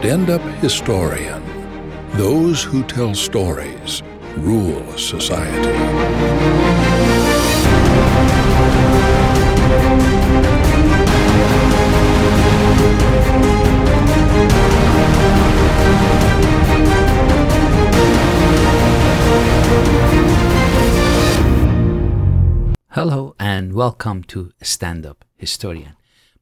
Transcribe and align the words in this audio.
Stand 0.00 0.30
Up 0.30 0.42
Historian. 0.62 1.42
Those 2.12 2.62
who 2.62 2.84
tell 2.84 3.16
stories 3.16 4.00
rule 4.36 4.96
society. 4.96 5.72
Hello 22.90 23.34
and 23.40 23.72
welcome 23.72 24.22
to 24.24 24.52
Stand 24.62 25.04
Up 25.04 25.24
Historian. 25.36 25.97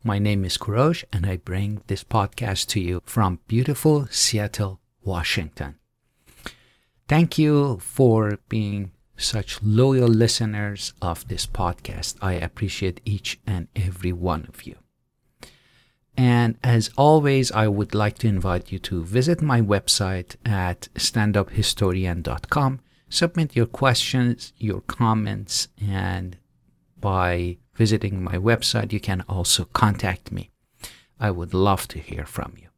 My 0.06 0.20
name 0.20 0.44
is 0.44 0.56
Kurosh 0.56 1.02
and 1.12 1.26
I 1.26 1.38
bring 1.38 1.82
this 1.88 2.04
podcast 2.04 2.68
to 2.68 2.80
you 2.80 3.02
from 3.04 3.40
beautiful 3.48 4.06
Seattle, 4.08 4.78
Washington. 5.02 5.80
Thank 7.08 7.38
you 7.38 7.78
for 7.80 8.38
being 8.48 8.92
such 9.16 9.60
loyal 9.64 10.06
listeners 10.06 10.92
of 11.02 11.26
this 11.26 11.44
podcast. 11.44 12.14
I 12.22 12.34
appreciate 12.34 13.00
each 13.04 13.40
and 13.48 13.66
every 13.74 14.12
one 14.12 14.46
of 14.48 14.62
you. 14.62 14.76
And 16.16 16.56
as 16.62 16.88
always, 16.96 17.50
I 17.50 17.66
would 17.66 17.92
like 17.92 18.16
to 18.18 18.28
invite 18.28 18.70
you 18.70 18.78
to 18.78 19.02
visit 19.02 19.42
my 19.42 19.60
website 19.60 20.36
at 20.44 20.82
standuphistorian.com. 20.94 22.78
Submit 23.08 23.56
your 23.56 23.66
questions, 23.66 24.52
your 24.56 24.82
comments, 24.82 25.66
and 25.82 26.36
by 27.00 27.58
visiting 27.76 28.22
my 28.22 28.36
website, 28.36 28.92
you 28.92 29.00
can 29.00 29.22
also 29.28 29.64
contact 29.64 30.32
me. 30.32 30.50
I 31.20 31.30
would 31.30 31.54
love 31.54 31.88
to 31.88 31.98
hear 31.98 32.24
from 32.24 32.54
you. 32.56 32.68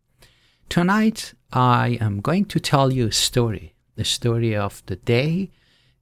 Tonight, 0.68 1.34
I 1.52 1.98
am 2.00 2.20
going 2.20 2.44
to 2.46 2.60
tell 2.60 2.92
you 2.92 3.08
a 3.08 3.12
story 3.12 3.74
the 3.98 4.04
story 4.04 4.54
of 4.54 4.82
the 4.86 4.94
day 4.94 5.50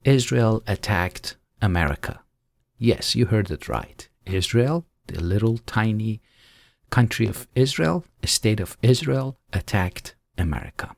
Israel 0.03 0.61
attacked 0.67 1.35
America. 1.61 2.19
Yes, 2.77 3.15
you 3.15 3.25
heard 3.25 3.49
it 3.49 3.67
right. 3.67 4.07
Israel, 4.25 4.85
the 5.07 5.19
little 5.19 5.57
tiny 5.57 6.21
country 6.91 7.25
of 7.25 7.47
Israel, 7.55 8.05
a 8.21 8.27
state 8.27 8.59
of 8.59 8.77
Israel, 8.83 9.39
attacked 9.51 10.15
America. 10.37 10.95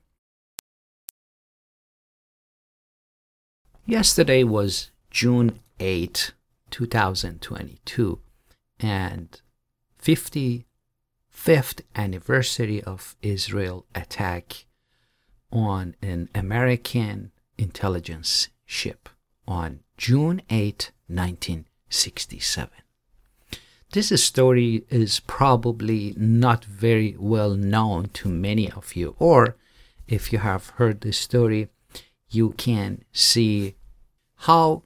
Yesterday 3.86 4.44
was 4.44 4.92
June 5.10 5.60
8, 5.80 6.34
2022, 6.70 8.20
and 8.80 9.42
55th 10.02 10.64
anniversary 11.96 12.82
of 12.84 13.16
Israel 13.22 13.86
attack 13.94 14.66
on 15.52 15.96
an 16.02 16.30
American 16.34 17.32
intelligence 17.58 18.50
ship 18.66 19.10
on 19.48 19.80
June 19.98 20.42
8, 20.50 20.92
1967. 21.08 22.70
This 23.92 24.24
story 24.24 24.86
is 24.90 25.20
probably 25.22 26.14
not 26.16 26.64
very 26.64 27.16
well 27.18 27.56
known 27.56 28.10
to 28.10 28.30
many 28.30 28.72
of 28.72 28.96
you, 28.96 29.16
or 29.18 29.58
if 30.08 30.32
you 30.32 30.40
have 30.40 30.70
heard 30.78 31.02
the 31.02 31.12
story, 31.12 31.70
you 32.30 32.52
can 32.52 33.04
see 33.12 33.76
how 34.36 34.84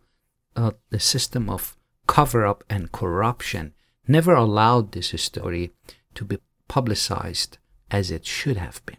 uh, 0.56 0.72
the 0.90 1.00
system 1.00 1.50
of 1.50 1.76
cover 2.08 2.46
up 2.46 2.64
and 2.70 2.92
corruption 2.92 3.74
never 4.08 4.34
allowed 4.34 4.92
this 4.92 5.14
story 5.22 5.72
to 6.16 6.26
be 6.26 6.38
publicized 6.68 7.58
as 7.90 8.12
it 8.12 8.26
should 8.26 8.58
have 8.58 8.86
been. 8.86 8.98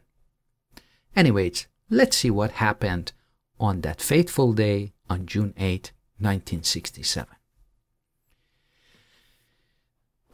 Anyways, 1.16 1.66
let's 1.90 2.16
see 2.16 2.30
what 2.30 2.52
happened 2.52 3.12
on 3.60 3.82
that 3.82 4.00
fateful 4.00 4.52
day 4.52 4.92
on 5.08 5.26
June 5.26 5.54
8, 5.56 5.92
1967. 6.18 7.26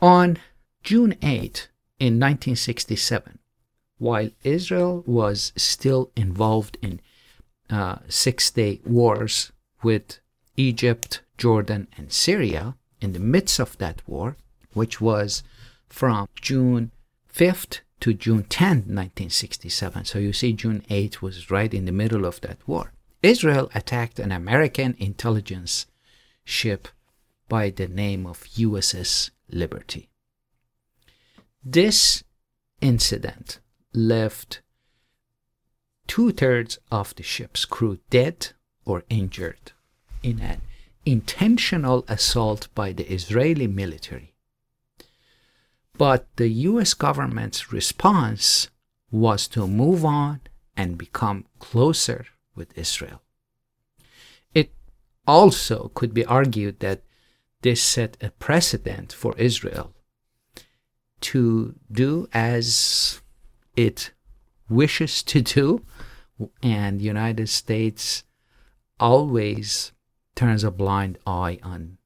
On 0.00 0.38
June 0.82 1.14
8, 1.22 1.68
in 1.98 2.14
1967, 2.18 3.38
while 3.98 4.30
Israel 4.42 5.04
was 5.06 5.52
still 5.56 6.10
involved 6.16 6.78
in 6.80 7.00
uh, 7.68 7.96
six 8.08 8.50
day 8.50 8.80
wars 8.86 9.52
with 9.82 10.18
Egypt, 10.56 11.22
Jordan, 11.38 11.88
and 11.96 12.12
Syria, 12.12 12.76
in 13.00 13.12
the 13.12 13.18
midst 13.18 13.58
of 13.58 13.78
that 13.78 14.02
war, 14.06 14.36
which 14.72 15.00
was 15.00 15.42
from 15.88 16.28
June 16.34 16.90
5th 17.32 17.80
to 18.00 18.14
June 18.14 18.44
10, 18.44 18.68
1967. 18.68 20.04
So 20.04 20.18
you 20.18 20.32
see, 20.32 20.52
June 20.52 20.84
8 20.88 21.22
was 21.22 21.50
right 21.50 21.72
in 21.72 21.84
the 21.84 21.92
middle 21.92 22.24
of 22.24 22.40
that 22.42 22.58
war. 22.66 22.92
Israel 23.22 23.70
attacked 23.74 24.18
an 24.18 24.32
American 24.32 24.96
intelligence 24.98 25.86
ship 26.44 26.88
by 27.48 27.70
the 27.70 27.88
name 27.88 28.26
of 28.26 28.44
USS 28.56 29.30
Liberty. 29.50 30.08
This 31.62 32.24
incident 32.80 33.60
left 33.92 34.62
two 36.06 36.32
thirds 36.32 36.78
of 36.90 37.14
the 37.16 37.22
ship's 37.22 37.64
crew 37.64 37.98
dead 38.08 38.52
or 38.84 39.04
injured 39.10 39.72
in 40.22 40.40
an 40.40 40.60
intentional 41.04 42.04
assault 42.08 42.68
by 42.74 42.92
the 42.92 43.10
Israeli 43.12 43.66
military 43.66 44.30
but 46.00 46.34
the 46.36 46.48
US 46.48 46.94
government's 46.94 47.74
response 47.74 48.70
was 49.10 49.46
to 49.48 49.66
move 49.66 50.02
on 50.02 50.40
and 50.74 50.96
become 50.96 51.44
closer 51.58 52.24
with 52.54 52.72
Israel. 52.78 53.20
It 54.54 54.72
also 55.26 55.90
could 55.92 56.14
be 56.14 56.24
argued 56.24 56.80
that 56.80 57.02
this 57.60 57.82
set 57.82 58.16
a 58.22 58.30
precedent 58.30 59.12
for 59.12 59.36
Israel 59.36 59.92
to 61.20 61.74
do 61.92 62.26
as 62.32 63.20
it 63.76 64.12
wishes 64.70 65.22
to 65.24 65.42
do 65.42 65.84
and 66.62 66.98
the 66.98 67.04
United 67.04 67.50
States 67.50 68.24
always 68.98 69.92
turns 70.34 70.64
a 70.64 70.70
blind 70.70 71.18
eye 71.26 71.58
on 71.62 71.98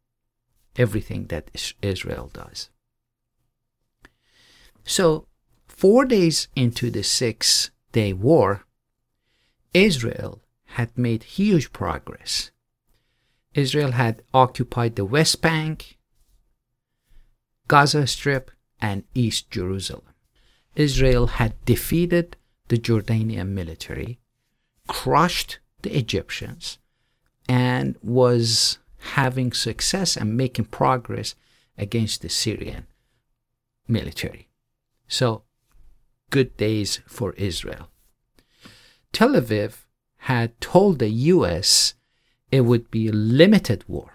everything 0.76 1.26
that 1.26 1.50
Israel 1.82 2.30
does. 2.32 2.70
So, 4.84 5.26
four 5.66 6.04
days 6.04 6.48
into 6.54 6.90
the 6.90 7.02
Six 7.02 7.70
Day 7.92 8.12
War, 8.12 8.64
Israel 9.72 10.42
had 10.64 10.96
made 10.96 11.22
huge 11.22 11.72
progress. 11.72 12.50
Israel 13.54 13.92
had 13.92 14.22
occupied 14.34 14.96
the 14.96 15.04
West 15.04 15.40
Bank, 15.40 15.96
Gaza 17.68 18.06
Strip, 18.06 18.50
and 18.80 19.04
East 19.14 19.50
Jerusalem. 19.50 20.02
Israel 20.74 21.26
had 21.38 21.64
defeated 21.64 22.36
the 22.68 22.76
Jordanian 22.76 23.50
military, 23.50 24.18
crushed 24.88 25.60
the 25.82 25.96
Egyptians, 25.96 26.78
and 27.48 27.96
was 28.02 28.78
having 28.98 29.52
success 29.52 30.16
and 30.16 30.36
making 30.36 30.66
progress 30.66 31.34
against 31.76 32.22
the 32.22 32.28
Syrian 32.28 32.86
military. 33.86 34.48
So, 35.08 35.42
good 36.30 36.56
days 36.56 37.00
for 37.06 37.32
Israel. 37.34 37.90
Tel 39.12 39.30
Aviv 39.30 39.84
had 40.16 40.58
told 40.60 40.98
the 40.98 41.10
US 41.10 41.94
it 42.50 42.62
would 42.62 42.90
be 42.90 43.08
a 43.08 43.12
limited 43.12 43.84
war. 43.86 44.10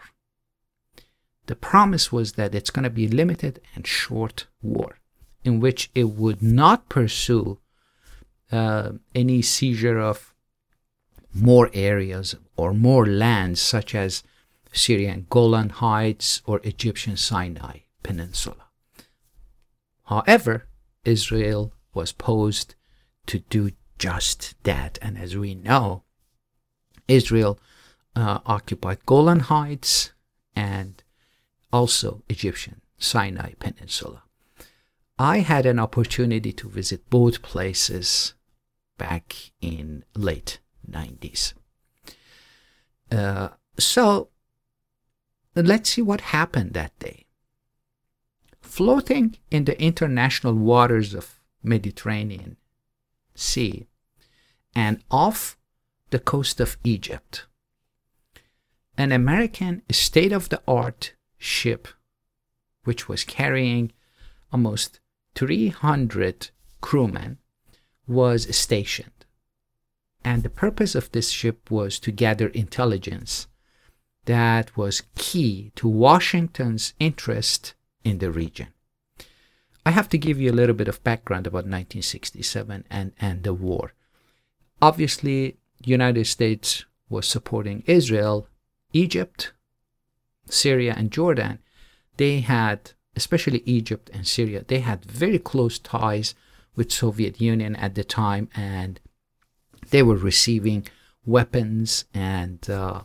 The 1.46 1.56
promise 1.56 2.12
was 2.12 2.34
that 2.34 2.54
it's 2.54 2.70
going 2.70 2.84
to 2.84 2.90
be 2.90 3.08
limited 3.08 3.62
and 3.76 3.86
short 3.86 4.48
war 4.62 4.98
in 5.44 5.60
which 5.60 5.90
it 5.96 6.10
would 6.10 6.42
not 6.42 6.90
pursue 6.90 7.60
uh, 8.52 8.92
any 9.16 9.42
seizure 9.42 10.00
of 10.00 10.34
more 11.34 11.70
areas 11.74 12.36
or 12.60 12.74
more 12.74 13.06
lands 13.06 13.62
such 13.62 13.96
as 13.96 14.22
Syrian 14.74 15.26
Golan 15.30 15.70
Heights 15.70 16.42
or 16.46 16.60
Egyptian 16.64 17.16
Sinai 17.16 17.80
Peninsula. 18.04 18.68
However, 20.04 20.68
Israel 21.06 21.74
was 21.94 22.12
posed 22.12 22.76
to 23.28 23.40
do 23.40 23.72
just 23.98 24.56
that. 24.64 25.00
And 25.02 25.18
as 25.18 25.38
we 25.38 25.56
know, 25.56 26.04
Israel 27.08 27.60
uh, 28.16 28.40
occupied 28.46 29.06
Golan 29.06 29.42
Heights 29.42 30.12
and 30.56 31.02
also 31.72 32.24
Egyptian 32.28 32.82
Sinai 32.98 33.54
Peninsula. 33.60 34.24
I 35.18 35.40
had 35.40 35.66
an 35.66 35.80
opportunity 35.80 36.52
to 36.54 36.70
visit 36.70 37.10
both 37.10 37.42
places 37.42 38.34
back 38.98 39.52
in 39.62 40.04
late 40.16 40.60
90s. 40.90 41.54
Uh, 43.12 43.50
so 43.78 44.30
let's 45.56 45.90
see 45.90 46.02
what 46.02 46.22
happened 46.22 46.74
that 46.74 46.98
day 47.00 47.26
floating 48.70 49.36
in 49.50 49.66
the 49.66 49.82
international 49.82 50.54
waters 50.54 51.14
of 51.14 51.40
Mediterranean 51.64 52.56
Sea 53.34 53.88
and 54.76 55.04
off 55.10 55.58
the 56.12 56.20
coast 56.20 56.60
of 56.60 56.78
Egypt. 56.84 57.46
An 58.98 59.12
American 59.12 59.82
state 59.92 60.32
of 60.32 60.50
the 60.50 60.62
art 60.68 61.14
ship, 61.38 61.88
which 62.84 63.10
was 63.10 63.24
carrying 63.24 63.92
almost 64.54 65.00
300 65.36 66.52
crewmen, 66.80 67.38
was 68.08 68.56
stationed. 68.56 69.19
And 70.24 70.44
the 70.44 70.50
purpose 70.50 70.96
of 70.96 71.12
this 71.12 71.30
ship 71.30 71.72
was 71.72 72.00
to 72.00 72.12
gather 72.12 72.48
intelligence 72.48 73.48
that 74.26 74.76
was 74.78 75.02
key 75.16 75.72
to 75.76 75.88
Washington's 75.88 76.94
interest 77.00 77.74
in 78.04 78.20
the 78.20 78.32
region. 78.32 78.68
I 79.86 79.92
have 79.92 80.10
to 80.10 80.18
give 80.18 80.40
you 80.40 80.52
a 80.52 80.60
little 80.60 80.76
bit 80.76 80.88
of 80.88 81.04
background 81.04 81.48
about 81.48 81.66
1967 81.66 82.86
and, 82.92 83.12
and 83.20 83.44
the 83.44 83.54
war. 83.54 83.94
Obviously, 84.82 85.58
United 85.84 86.28
States 86.28 86.86
was 87.10 87.28
supporting 87.28 87.84
Israel, 87.88 88.48
Egypt, 88.94 89.52
Syria, 90.48 90.94
and 90.96 91.12
Jordan. 91.12 91.60
They 92.18 92.42
had, 92.42 92.92
especially 93.16 93.64
Egypt 93.66 94.12
and 94.14 94.28
Syria, 94.28 94.64
they 94.68 94.82
had 94.82 95.06
very 95.06 95.40
close 95.40 95.80
ties 95.80 96.36
with 96.76 96.92
Soviet 96.92 97.42
Union 97.42 97.76
at 97.78 97.96
the 97.96 98.04
time, 98.04 98.50
and 98.56 99.00
they 99.90 100.04
were 100.04 100.16
receiving 100.16 100.88
weapons 101.26 102.06
and 102.14 102.70
uh, 102.70 103.02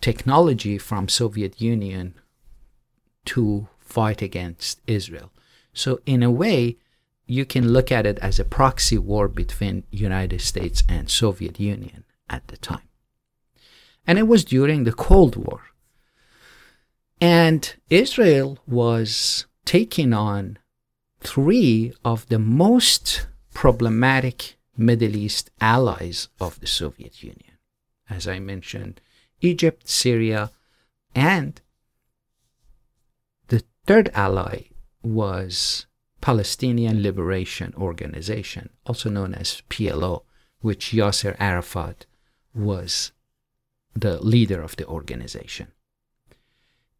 technology 0.00 0.78
from 0.78 1.08
Soviet 1.08 1.60
Union 1.60 2.14
to 3.26 3.68
fight 3.80 4.22
against 4.22 4.80
Israel. 4.86 5.32
So 5.72 6.00
in 6.06 6.22
a 6.22 6.30
way, 6.30 6.76
you 7.26 7.44
can 7.44 7.72
look 7.72 7.90
at 7.90 8.06
it 8.06 8.18
as 8.20 8.38
a 8.38 8.44
proxy 8.44 8.98
war 8.98 9.28
between 9.28 9.84
United 9.90 10.40
States 10.40 10.82
and 10.88 11.10
Soviet 11.10 11.58
Union 11.58 12.04
at 12.30 12.46
the 12.48 12.56
time. 12.56 12.88
And 14.06 14.18
it 14.18 14.28
was 14.28 14.44
during 14.44 14.84
the 14.84 14.92
Cold 14.92 15.36
War. 15.36 15.62
And 17.20 17.74
Israel 17.90 18.58
was 18.66 19.46
taking 19.64 20.12
on 20.12 20.58
three 21.20 21.92
of 22.04 22.28
the 22.28 22.38
most 22.38 23.26
problematic 23.52 24.56
Middle 24.76 25.16
East 25.16 25.50
allies 25.60 26.28
of 26.40 26.60
the 26.60 26.66
Soviet 26.66 27.22
Union. 27.22 27.58
As 28.08 28.28
I 28.28 28.38
mentioned, 28.38 29.00
Egypt, 29.40 29.88
Syria, 29.88 30.50
and 31.14 31.60
the 33.48 33.62
third 33.86 34.10
ally 34.14 34.64
was 35.02 35.86
Palestinian 36.20 37.02
Liberation 37.02 37.72
Organization, 37.76 38.70
also 38.84 39.10
known 39.10 39.34
as 39.34 39.62
PLO, 39.70 40.22
which 40.60 40.92
Yasser 40.92 41.36
Arafat 41.38 42.06
was 42.54 43.12
the 43.94 44.22
leader 44.22 44.62
of 44.62 44.76
the 44.76 44.86
organization. 44.86 45.68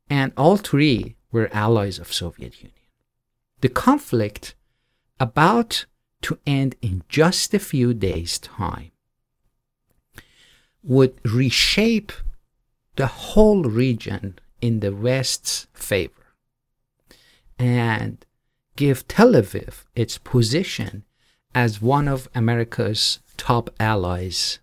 And 0.08 0.32
all 0.36 0.56
three 0.56 1.16
were 1.32 1.50
allies 1.52 1.98
of 1.98 2.12
Soviet 2.12 2.56
Union. 2.58 2.72
The 3.60 3.68
conflict 3.68 4.54
about 5.18 5.86
to 6.22 6.38
end 6.46 6.76
in 6.82 7.02
just 7.08 7.54
a 7.54 7.58
few 7.58 7.94
days' 7.94 8.38
time 8.38 8.90
would 10.82 11.14
reshape 11.24 12.12
the 12.96 13.06
whole 13.06 13.62
region 13.64 14.38
in 14.60 14.80
the 14.80 14.92
West's 14.92 15.66
favor 15.74 16.34
and 17.58 18.24
give 18.76 19.06
Tel 19.08 19.32
Aviv 19.32 19.84
its 19.94 20.18
position 20.18 21.04
as 21.54 21.82
one 21.82 22.06
of 22.06 22.28
America's 22.34 23.18
top 23.36 23.70
allies, 23.80 24.60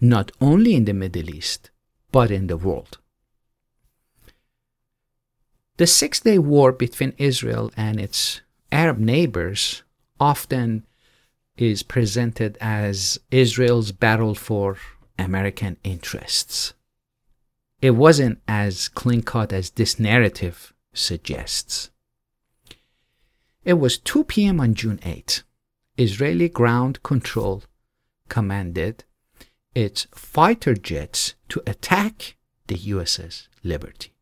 not 0.00 0.32
only 0.40 0.74
in 0.74 0.84
the 0.86 0.94
Middle 0.94 1.30
East, 1.30 1.70
but 2.10 2.30
in 2.30 2.46
the 2.46 2.56
world. 2.56 2.98
The 5.76 5.86
Six 5.86 6.20
Day 6.20 6.38
War 6.38 6.72
between 6.72 7.12
Israel 7.18 7.70
and 7.76 8.00
its 8.00 8.40
Arab 8.72 8.98
neighbors 8.98 9.82
often 10.20 10.86
is 11.56 11.82
presented 11.82 12.56
as 12.60 13.18
Israel's 13.30 13.92
battle 13.92 14.34
for 14.34 14.76
American 15.18 15.76
interests. 15.82 16.74
It 17.80 17.92
wasn't 17.92 18.40
as 18.46 18.88
clean 18.88 19.22
cut 19.22 19.52
as 19.52 19.70
this 19.70 19.98
narrative 19.98 20.72
suggests. 20.92 21.90
It 23.64 23.74
was 23.74 23.98
2 23.98 24.24
p.m. 24.24 24.60
on 24.60 24.74
June 24.74 25.00
8. 25.02 25.42
Israeli 25.96 26.48
ground 26.48 27.02
control 27.02 27.64
commanded 28.28 29.04
its 29.74 30.06
fighter 30.14 30.74
jets 30.74 31.34
to 31.48 31.62
attack 31.66 32.36
the 32.68 32.76
USS 32.76 33.48
Liberty. 33.64 34.14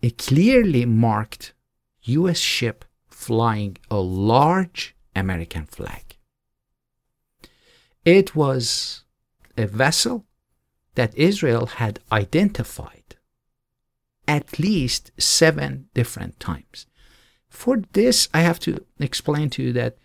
It 0.00 0.18
clearly 0.18 0.84
marked 0.84 1.54
US 2.04 2.38
ship 2.38 2.84
flying 3.08 3.76
a 3.90 3.98
large 3.98 4.94
American 5.14 5.66
flag. 5.66 6.16
It 8.04 8.34
was 8.34 9.04
a 9.56 9.66
vessel 9.66 10.24
that 10.94 11.16
Israel 11.16 11.66
had 11.66 12.00
identified 12.10 13.16
at 14.26 14.58
least 14.58 15.10
seven 15.18 15.88
different 15.94 16.38
times. 16.40 16.86
For 17.48 17.82
this, 17.92 18.28
I 18.32 18.40
have 18.40 18.58
to 18.60 18.84
explain 18.98 19.50
to 19.50 19.62
you 19.62 19.72
that 19.74 19.96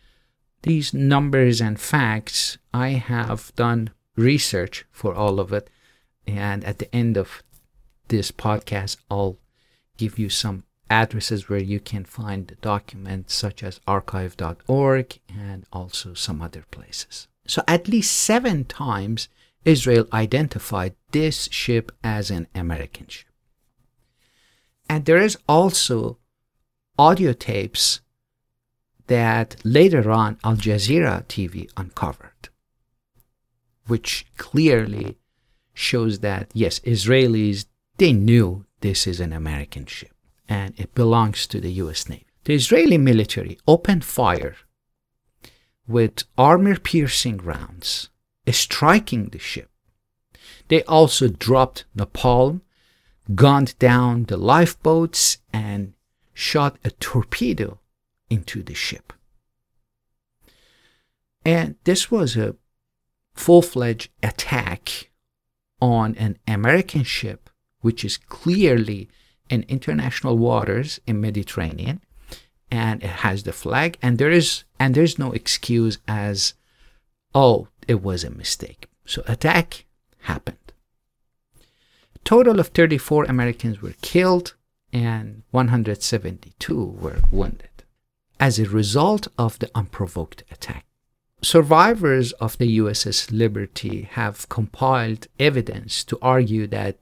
these 0.63 0.93
numbers 0.93 1.61
and 1.61 1.79
facts, 1.79 2.57
I 2.73 2.89
have 2.89 3.53
done 3.55 3.91
research 4.15 4.85
for 4.91 5.13
all 5.13 5.39
of 5.39 5.53
it. 5.53 5.69
And 6.25 6.63
at 6.65 6.79
the 6.79 6.93
end 6.93 7.15
of 7.15 7.43
this 8.09 8.31
podcast, 8.31 8.97
I'll 9.09 9.37
give 9.97 10.19
you 10.19 10.29
some 10.29 10.63
addresses 10.89 11.49
where 11.49 11.59
you 11.59 11.79
can 11.79 12.05
find 12.05 12.55
documents 12.61 13.33
such 13.33 13.63
as 13.63 13.79
archive.org 13.87 15.19
and 15.29 15.65
also 15.71 16.13
some 16.13 16.41
other 16.41 16.63
places. 16.71 17.27
So, 17.47 17.63
at 17.67 17.87
least 17.87 18.11
seven 18.11 18.65
times, 18.65 19.29
Israel 19.63 20.07
identified 20.13 20.95
this 21.11 21.49
ship 21.51 21.91
as 22.03 22.29
an 22.29 22.47
American 22.53 23.07
ship. 23.07 23.27
And 24.89 25.05
there 25.05 25.21
is 25.21 25.37
also 25.47 26.17
audio 26.97 27.33
tapes 27.33 28.01
that 29.07 29.55
later 29.63 30.11
on 30.11 30.37
Al 30.43 30.55
Jazeera 30.55 31.25
TV 31.25 31.69
uncovered, 31.77 32.49
which 33.87 34.25
clearly 34.37 35.17
shows 35.73 36.19
that 36.19 36.49
yes, 36.53 36.79
Israelis 36.79 37.65
they 37.97 38.13
knew 38.13 38.65
this 38.81 39.07
is 39.07 39.19
an 39.19 39.33
American 39.33 39.85
ship 39.85 40.16
and 40.49 40.73
it 40.77 40.95
belongs 40.95 41.47
to 41.47 41.59
the 41.59 41.71
US 41.73 42.07
Navy. 42.09 42.25
The 42.45 42.53
Israeli 42.53 42.97
military 42.97 43.57
opened 43.67 44.05
fire 44.05 44.55
with 45.87 46.23
armor 46.37 46.77
piercing 46.77 47.37
rounds, 47.37 48.09
striking 48.49 49.29
the 49.29 49.39
ship. 49.39 49.69
They 50.67 50.83
also 50.83 51.27
dropped 51.27 51.85
napalm, 51.95 52.61
gunned 53.35 53.77
down 53.79 54.25
the 54.25 54.37
lifeboats, 54.37 55.39
and 55.51 55.93
shot 56.33 56.77
a 56.83 56.91
torpedo 56.91 57.79
into 58.29 58.63
the 58.63 58.73
ship. 58.73 59.13
And 61.45 61.75
this 61.85 62.11
was 62.11 62.35
a 62.35 62.55
full 63.33 63.61
fledged 63.61 64.09
attack 64.21 65.09
on 65.81 66.15
an 66.15 66.37
American 66.47 67.03
ship, 67.03 67.49
which 67.81 68.03
is 68.03 68.17
clearly 68.17 69.09
in 69.49 69.63
international 69.67 70.37
waters 70.37 70.99
in 71.07 71.21
Mediterranean, 71.21 72.01
and 72.69 73.03
it 73.03 73.17
has 73.25 73.43
the 73.43 73.53
flag, 73.53 73.97
and 74.01 74.17
there 74.17 74.31
is 74.31 74.63
and 74.79 74.93
there's 74.93 75.17
no 75.17 75.31
excuse 75.31 75.97
as, 76.07 76.53
oh, 77.33 77.67
it 77.87 78.01
was 78.01 78.23
a 78.23 78.29
mistake. 78.29 78.87
So 79.05 79.23
attack 79.27 79.85
happened. 80.21 80.57
Total 82.23 82.59
of 82.59 82.67
34 82.67 83.25
Americans 83.25 83.81
were 83.81 83.95
killed, 84.01 84.53
and 84.91 85.43
172 85.51 86.97
were 87.01 87.21
wounded 87.31 87.69
as 88.39 88.59
a 88.59 88.69
result 88.69 89.27
of 89.37 89.57
the 89.59 89.71
unprovoked 89.73 90.43
attack. 90.51 90.85
Survivors 91.41 92.31
of 92.33 92.57
the 92.57 92.77
USS 92.79 93.31
Liberty 93.31 94.03
have 94.11 94.49
compiled 94.49 95.27
evidence 95.39 96.03
to 96.03 96.17
argue 96.21 96.67
that 96.67 96.97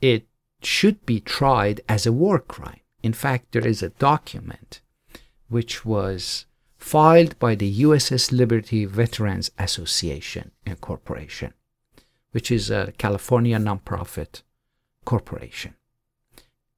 it 0.00 0.26
should 0.62 1.04
be 1.06 1.20
tried 1.20 1.80
as 1.88 2.06
a 2.06 2.12
war 2.12 2.38
crime. 2.38 2.80
In 3.02 3.12
fact, 3.12 3.52
there 3.52 3.66
is 3.66 3.82
a 3.82 3.90
document 3.90 4.80
which 5.48 5.84
was 5.84 6.46
filed 6.76 7.38
by 7.38 7.54
the 7.54 7.82
USS 7.82 8.32
Liberty 8.32 8.84
Veterans 8.84 9.50
Association 9.58 10.50
Incorporation, 10.66 11.54
which 12.32 12.50
is 12.50 12.70
a 12.70 12.92
California 12.98 13.58
nonprofit 13.58 14.42
corporation 15.04 15.74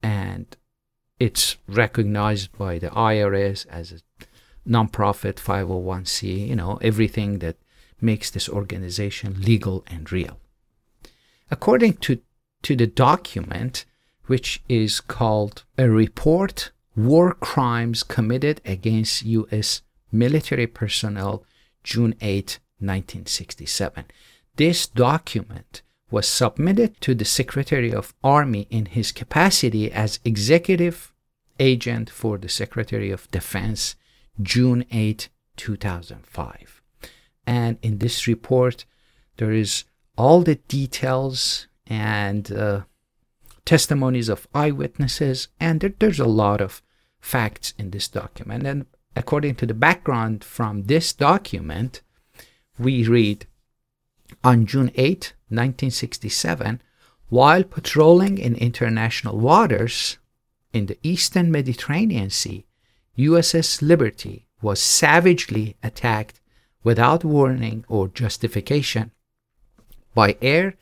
and 0.03 0.57
it's 1.19 1.57
recognized 1.69 2.57
by 2.57 2.79
the 2.79 2.89
IRS 2.89 3.67
as 3.69 3.93
a 3.93 4.69
nonprofit 4.69 5.35
501c, 5.35 6.49
you 6.49 6.57
know, 6.57 6.79
everything 6.81 7.41
that 7.41 7.57
makes 8.01 8.31
this 8.31 8.49
organization 8.49 9.41
legal 9.43 9.85
and 9.87 10.11
real. 10.11 10.39
According 11.51 11.95
to, 11.95 12.21
to 12.63 12.77
the 12.77 12.87
document, 12.87 13.85
which 14.27 14.63
is 14.69 15.01
called 15.01 15.65
a 15.79 15.89
report 15.89 16.71
War 16.97 17.35
Crimes 17.35 18.03
Committed 18.03 18.61
Against 18.65 19.25
U.S. 19.25 19.83
Military 20.13 20.67
Personnel, 20.67 21.45
June 21.85 22.15
8, 22.21 22.59
1967. 22.79 24.05
This 24.57 24.87
document 24.87 25.83
was 26.11 26.27
submitted 26.27 27.01
to 27.01 27.15
the 27.15 27.25
Secretary 27.25 27.93
of 27.93 28.15
Army 28.23 28.67
in 28.71 28.87
his 28.87 29.13
capacity 29.13 29.91
as 29.93 30.19
executive 30.25 31.13
agent 31.59 32.11
for 32.11 32.39
the 32.39 32.49
Secretary 32.49 33.11
of 33.11 33.31
Defense, 33.31 33.95
June 34.43 34.85
8, 34.91 35.29
2005. 35.57 36.83
And 37.47 37.79
in 37.83 37.99
this 37.99 38.27
report, 38.27 38.85
there 39.37 39.53
is 39.53 39.85
all 40.17 40.43
the 40.43 40.57
details 40.57 41.69
and 41.91 42.53
uh, 42.53 42.83
testimonies 43.67 44.29
of 44.29 44.47
eyewitnesses, 44.55 45.49
and 45.59 45.81
there, 45.81 45.93
there's 45.99 46.21
a 46.21 46.25
lot 46.25 46.61
of 46.61 46.81
facts 47.21 47.75
in 47.77 47.91
this 47.91 48.09
document. 48.09 48.67
And 48.67 48.87
according 49.17 49.57
to 49.57 49.67
the 49.67 49.75
background 49.75 50.45
from 50.45 50.85
this 50.85 51.13
document, 51.13 52.01
we 52.79 53.07
read 53.07 53.47
on 54.45 54.65
June 54.65 54.93
8, 54.95 55.35
1967, 55.49 56.81
while 57.29 57.65
patrolling 57.65 58.39
in 58.39 58.55
international 58.55 59.39
waters 59.39 60.19
in 60.73 60.87
the 60.87 60.99
eastern 61.03 61.51
Mediterranean 61.51 62.31
Sea, 62.31 62.65
USS 63.19 63.83
Liberty 63.83 64.47
was 64.63 64.81
savagely 64.81 65.77
attacked 65.83 66.41
without 66.85 67.25
warning 67.25 67.85
or 67.89 68.09
justification 68.09 69.11
by 70.15 70.37
air 70.41 70.75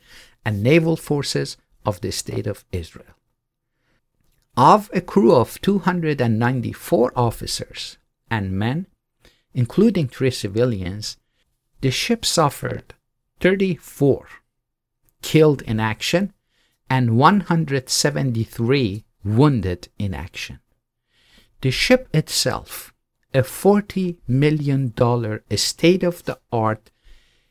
and 0.45 0.63
naval 0.63 0.95
forces 0.95 1.57
of 1.85 2.01
the 2.01 2.11
State 2.11 2.47
of 2.47 2.65
Israel. 2.71 3.15
Of 4.57 4.89
a 4.93 5.01
crew 5.01 5.33
of 5.33 5.61
294 5.61 7.13
officers 7.15 7.97
and 8.29 8.51
men, 8.51 8.87
including 9.53 10.07
three 10.07 10.31
civilians, 10.31 11.17
the 11.81 11.91
ship 11.91 12.25
suffered 12.25 12.93
34 13.39 14.27
killed 15.21 15.61
in 15.63 15.79
action 15.79 16.33
and 16.89 17.17
173 17.17 19.05
wounded 19.23 19.87
in 19.97 20.13
action. 20.13 20.59
The 21.61 21.71
ship 21.71 22.09
itself, 22.13 22.93
a 23.33 23.43
$40 23.43 24.17
million 24.27 24.93
state 25.55 26.03
of 26.03 26.23
the 26.23 26.39
art 26.51 26.91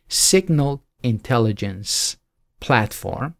signal 0.08 0.82
intelligence 1.02 2.17
platform, 2.60 3.34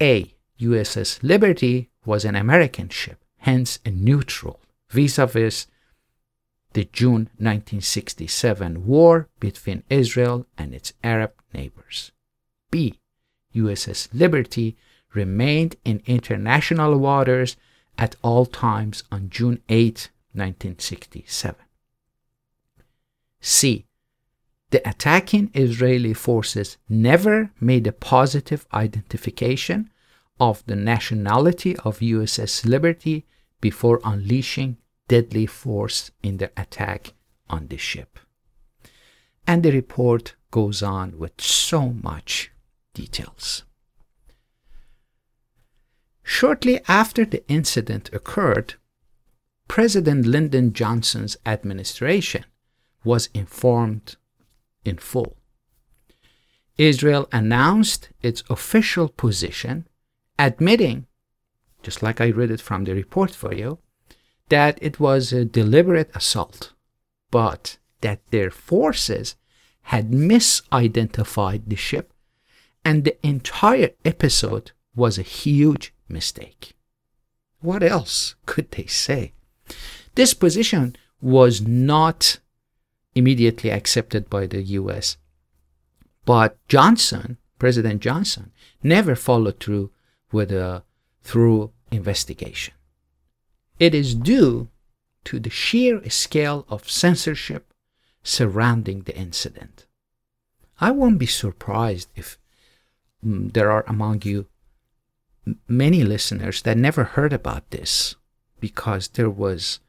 A. 0.00 0.34
USS 0.60 1.22
Liberty 1.22 1.90
was 2.04 2.24
an 2.24 2.34
American 2.34 2.88
ship, 2.88 3.22
hence 3.38 3.78
a 3.84 3.90
neutral 3.90 4.60
vis 4.90 5.18
a 5.18 5.26
vis 5.26 5.66
the 6.72 6.84
June 6.84 7.28
1967 7.38 8.86
war 8.86 9.28
between 9.38 9.82
Israel 9.90 10.46
and 10.56 10.74
its 10.74 10.92
Arab 11.04 11.32
neighbors. 11.52 12.12
B. 12.70 13.00
USS 13.54 14.08
Liberty 14.12 14.76
remained 15.12 15.76
in 15.84 16.02
international 16.06 16.96
waters 16.98 17.56
at 17.98 18.16
all 18.22 18.46
times 18.46 19.04
on 19.12 19.28
June 19.28 19.60
8, 19.68 20.08
1967. 20.32 21.56
C. 23.40 23.86
The 24.72 24.88
attacking 24.88 25.50
Israeli 25.52 26.14
forces 26.14 26.78
never 26.88 27.50
made 27.60 27.86
a 27.86 27.92
positive 27.92 28.66
identification 28.72 29.90
of 30.40 30.64
the 30.64 30.76
nationality 30.76 31.76
of 31.84 31.98
USS 31.98 32.64
Liberty 32.64 33.26
before 33.60 34.00
unleashing 34.02 34.78
deadly 35.08 35.44
force 35.44 36.10
in 36.22 36.38
their 36.38 36.52
attack 36.56 37.12
on 37.50 37.66
the 37.66 37.76
ship. 37.76 38.18
And 39.46 39.62
the 39.62 39.72
report 39.72 40.36
goes 40.50 40.82
on 40.82 41.18
with 41.18 41.38
so 41.38 41.90
much 41.90 42.50
details. 42.94 43.64
Shortly 46.22 46.80
after 46.88 47.26
the 47.26 47.46
incident 47.46 48.08
occurred, 48.14 48.76
President 49.68 50.24
Lyndon 50.24 50.72
Johnson's 50.72 51.36
administration 51.44 52.46
was 53.04 53.28
informed 53.34 54.16
in 54.84 54.98
full. 54.98 55.36
Israel 56.78 57.28
announced 57.32 58.10
its 58.22 58.42
official 58.48 59.08
position, 59.08 59.86
admitting, 60.38 61.06
just 61.82 62.02
like 62.02 62.20
I 62.20 62.30
read 62.30 62.50
it 62.50 62.60
from 62.60 62.84
the 62.84 62.94
report 62.94 63.32
for 63.32 63.54
you, 63.54 63.78
that 64.48 64.78
it 64.80 64.98
was 64.98 65.32
a 65.32 65.44
deliberate 65.44 66.10
assault, 66.14 66.72
but 67.30 67.78
that 68.00 68.20
their 68.30 68.50
forces 68.50 69.36
had 69.82 70.10
misidentified 70.10 71.62
the 71.66 71.76
ship, 71.76 72.12
and 72.84 73.04
the 73.04 73.26
entire 73.26 73.90
episode 74.04 74.72
was 74.94 75.18
a 75.18 75.22
huge 75.22 75.94
mistake. 76.08 76.74
What 77.60 77.82
else 77.82 78.34
could 78.46 78.70
they 78.72 78.86
say? 78.86 79.32
This 80.14 80.34
position 80.34 80.96
was 81.20 81.60
not 81.60 82.38
immediately 83.14 83.70
accepted 83.70 84.28
by 84.30 84.46
the 84.46 84.62
US, 84.62 85.16
but 86.24 86.56
Johnson, 86.68 87.38
President 87.58 88.00
Johnson, 88.00 88.52
never 88.82 89.14
followed 89.14 89.60
through 89.60 89.90
with 90.30 90.50
a 90.52 90.84
through 91.22 91.72
investigation. 91.90 92.74
It 93.78 93.94
is 93.94 94.14
due 94.14 94.68
to 95.24 95.38
the 95.38 95.50
sheer 95.50 96.08
scale 96.10 96.66
of 96.68 96.90
censorship 96.90 97.72
surrounding 98.22 99.02
the 99.02 99.16
incident. 99.16 99.86
I 100.80 100.90
won't 100.90 101.18
be 101.18 101.26
surprised 101.26 102.08
if 102.16 102.38
mm, 103.24 103.52
there 103.52 103.70
are 103.70 103.84
among 103.86 104.22
you 104.22 104.46
many 105.68 106.04
listeners 106.04 106.62
that 106.62 106.76
never 106.76 107.04
heard 107.04 107.32
about 107.32 107.70
this 107.70 108.14
because 108.60 109.08
there 109.08 109.30
was 109.30 109.80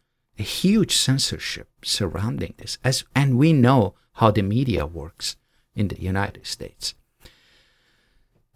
a 0.43 0.51
huge 0.63 0.93
censorship 0.97 1.69
surrounding 1.85 2.53
this 2.57 2.77
as 2.83 3.05
and 3.15 3.37
we 3.37 3.53
know 3.53 3.95
how 4.19 4.29
the 4.29 4.43
media 4.43 4.85
works 4.85 5.37
in 5.73 5.87
the 5.87 6.01
United 6.01 6.45
States. 6.45 6.95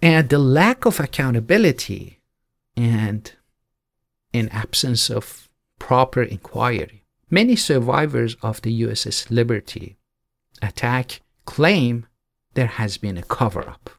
And 0.02 0.28
the 0.28 0.38
lack 0.38 0.84
of 0.86 1.00
accountability 1.00 2.20
and 2.76 3.22
in 4.34 4.50
absence 4.50 5.10
of 5.10 5.48
proper 5.80 6.22
inquiry. 6.22 7.06
Many 7.30 7.56
survivors 7.56 8.36
of 8.42 8.62
the 8.64 8.82
USS 8.82 9.32
Liberty 9.32 9.98
attack 10.62 11.22
claim 11.46 12.06
there 12.54 12.74
has 12.82 12.98
been 12.98 13.18
a 13.18 13.30
cover 13.40 13.64
up. 13.76 13.90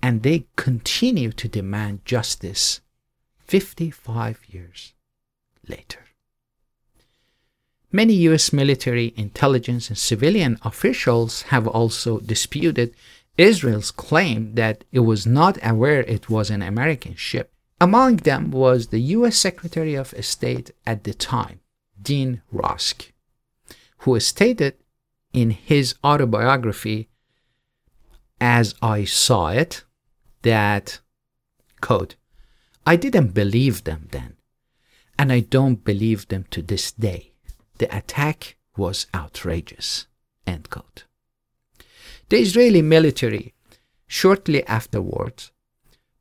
And 0.00 0.22
they 0.22 0.46
continue 0.54 1.32
to 1.32 1.48
demand 1.48 2.04
justice 2.04 2.80
55 3.40 4.44
years 4.54 4.94
later. 5.66 6.09
Many 7.92 8.14
US 8.28 8.52
military 8.52 9.12
intelligence 9.16 9.88
and 9.88 9.98
civilian 9.98 10.58
officials 10.62 11.42
have 11.42 11.66
also 11.66 12.20
disputed 12.20 12.94
Israel's 13.36 13.90
claim 13.90 14.54
that 14.54 14.84
it 14.92 15.00
was 15.00 15.26
not 15.26 15.58
aware 15.62 16.00
it 16.00 16.28
was 16.28 16.50
an 16.50 16.62
American 16.62 17.14
ship 17.14 17.52
among 17.80 18.16
them 18.16 18.50
was 18.50 18.88
the 18.88 19.00
US 19.16 19.36
Secretary 19.38 19.94
of 19.94 20.14
State 20.20 20.70
at 20.86 21.04
the 21.04 21.14
time, 21.14 21.60
Dean 22.00 22.42
Rusk, 22.52 23.12
who 23.98 24.20
stated 24.20 24.74
in 25.32 25.50
his 25.50 25.94
autobiography, 26.04 27.08
As 28.40 28.74
I 28.82 29.04
Saw 29.04 29.48
It, 29.48 29.84
that, 30.42 31.00
quote, 31.80 32.16
I 32.86 32.96
didn't 32.96 33.32
believe 33.34 33.84
them 33.84 34.08
then. 34.10 34.36
and 35.18 35.30
I 35.30 35.40
don't 35.40 35.84
believe 35.84 36.28
them 36.28 36.46
to 36.50 36.62
this 36.62 36.92
day. 36.92 37.29
The 37.80 37.96
attack 37.96 38.56
was 38.76 39.06
outrageous. 39.14 40.06
End 40.46 40.68
quote. 40.68 41.04
The 42.28 42.36
Israeli 42.36 42.82
military, 42.82 43.54
shortly 44.06 44.66
afterwards, 44.66 45.50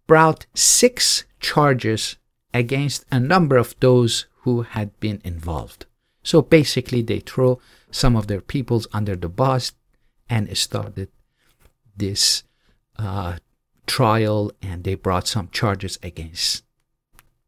brought 0.07 0.45
six 0.55 1.25
charges 1.41 2.15
against 2.53 3.03
a 3.11 3.19
number 3.19 3.57
of 3.57 3.75
those 3.81 4.25
who 4.43 4.61
had 4.61 4.97
been 5.01 5.19
involved. 5.25 5.85
So 6.23 6.41
basically, 6.41 7.01
they 7.01 7.19
throw 7.19 7.59
some 7.91 8.15
of 8.15 8.27
their 8.27 8.39
peoples 8.39 8.87
under 8.93 9.17
the 9.17 9.27
bus 9.27 9.73
and 10.29 10.57
started 10.57 11.09
this 11.97 12.43
uh, 12.97 13.35
trial, 13.85 14.53
and 14.61 14.85
they 14.85 14.95
brought 14.95 15.27
some 15.27 15.49
charges 15.51 15.99
against 16.01 16.63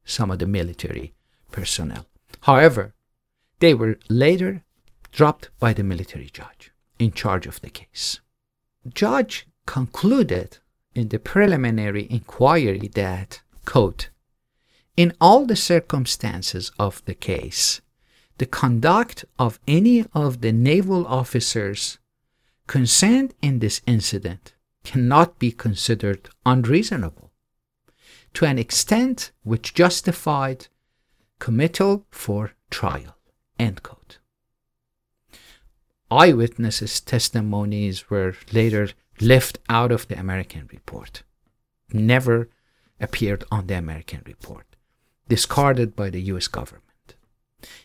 some 0.04 0.30
of 0.32 0.40
the 0.40 0.48
military 0.48 1.14
personnel. 1.50 2.08
However, 2.42 2.94
they 3.62 3.74
were 3.74 3.98
later 4.10 4.64
dropped 5.12 5.50
by 5.60 5.72
the 5.72 5.84
military 5.84 6.30
judge 6.30 6.72
in 7.00 7.12
charge 7.12 7.48
of 7.48 7.62
the 7.62 7.70
case. 7.70 8.20
Judge 8.94 9.48
concluded 9.66 10.58
in 10.94 11.08
the 11.10 11.20
preliminary 11.20 12.08
inquiry 12.10 12.90
that, 12.96 13.42
quote, 13.66 14.10
in 14.98 15.14
all 15.22 15.46
the 15.46 15.56
circumstances 15.56 16.72
of 16.78 17.04
the 17.06 17.14
case, 17.14 17.82
the 18.40 18.46
conduct 18.46 19.24
of 19.38 19.60
any 19.68 20.06
of 20.14 20.42
the 20.42 20.52
naval 20.52 21.06
officers 21.08 22.00
concerned 22.68 23.34
in 23.42 23.60
this 23.60 23.82
incident 23.86 24.54
cannot 24.84 25.38
be 25.38 25.52
considered 25.52 26.30
unreasonable 26.46 27.32
to 28.34 28.46
an 28.46 28.58
extent 28.58 29.32
which 29.44 29.74
justified 29.74 30.68
committal 31.40 32.06
for 32.10 32.54
trial. 32.70 33.16
End 33.62 33.84
quote. 33.84 34.18
Eyewitnesses' 36.10 37.00
testimonies 37.00 38.10
were 38.10 38.34
later 38.52 38.90
left 39.20 39.60
out 39.70 39.92
of 39.92 40.08
the 40.08 40.20
American 40.20 40.68
report, 40.72 41.22
never 41.94 42.50
appeared 43.00 43.44
on 43.52 43.68
the 43.68 43.76
American 43.76 44.24
report, 44.26 44.66
discarded 45.30 45.96
by 45.96 46.10
the 46.10 46.24
US 46.34 46.48
government. 46.48 47.14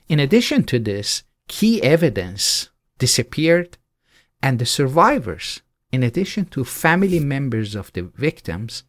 In 0.09 0.19
addition 0.19 0.65
to 0.65 0.79
this, 0.79 1.25
key 1.47 1.83
evidence 1.83 2.71
disappeared, 2.99 3.77
and 4.43 4.59
the 4.59 4.65
survivors, 4.65 5.61
in 5.93 6.03
addition 6.03 6.47
to 6.47 6.65
family 6.65 7.21
members 7.21 7.75
of 7.75 7.93
the 7.93 8.05
victims, 8.17 8.85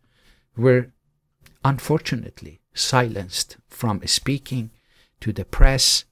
were 0.55 0.93
unfortunately 1.65 2.61
silenced 2.73 3.57
from 3.67 4.01
speaking 4.07 4.71
to 5.19 5.33
the 5.33 5.43
press 5.43 6.05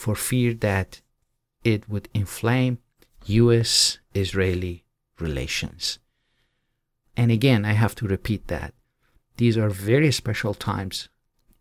for 0.00 0.14
fear 0.14 0.54
that 0.54 1.02
it 1.62 1.88
would 1.90 2.08
inflame 2.14 2.78
US 3.26 3.98
Israeli 4.14 4.76
relations. 5.18 5.98
And 7.18 7.30
again, 7.30 7.62
I 7.66 7.74
have 7.74 7.94
to 7.96 8.06
repeat 8.16 8.48
that. 8.48 8.72
These 9.36 9.58
are 9.58 9.68
very 9.90 10.10
special 10.10 10.54
times. 10.54 11.10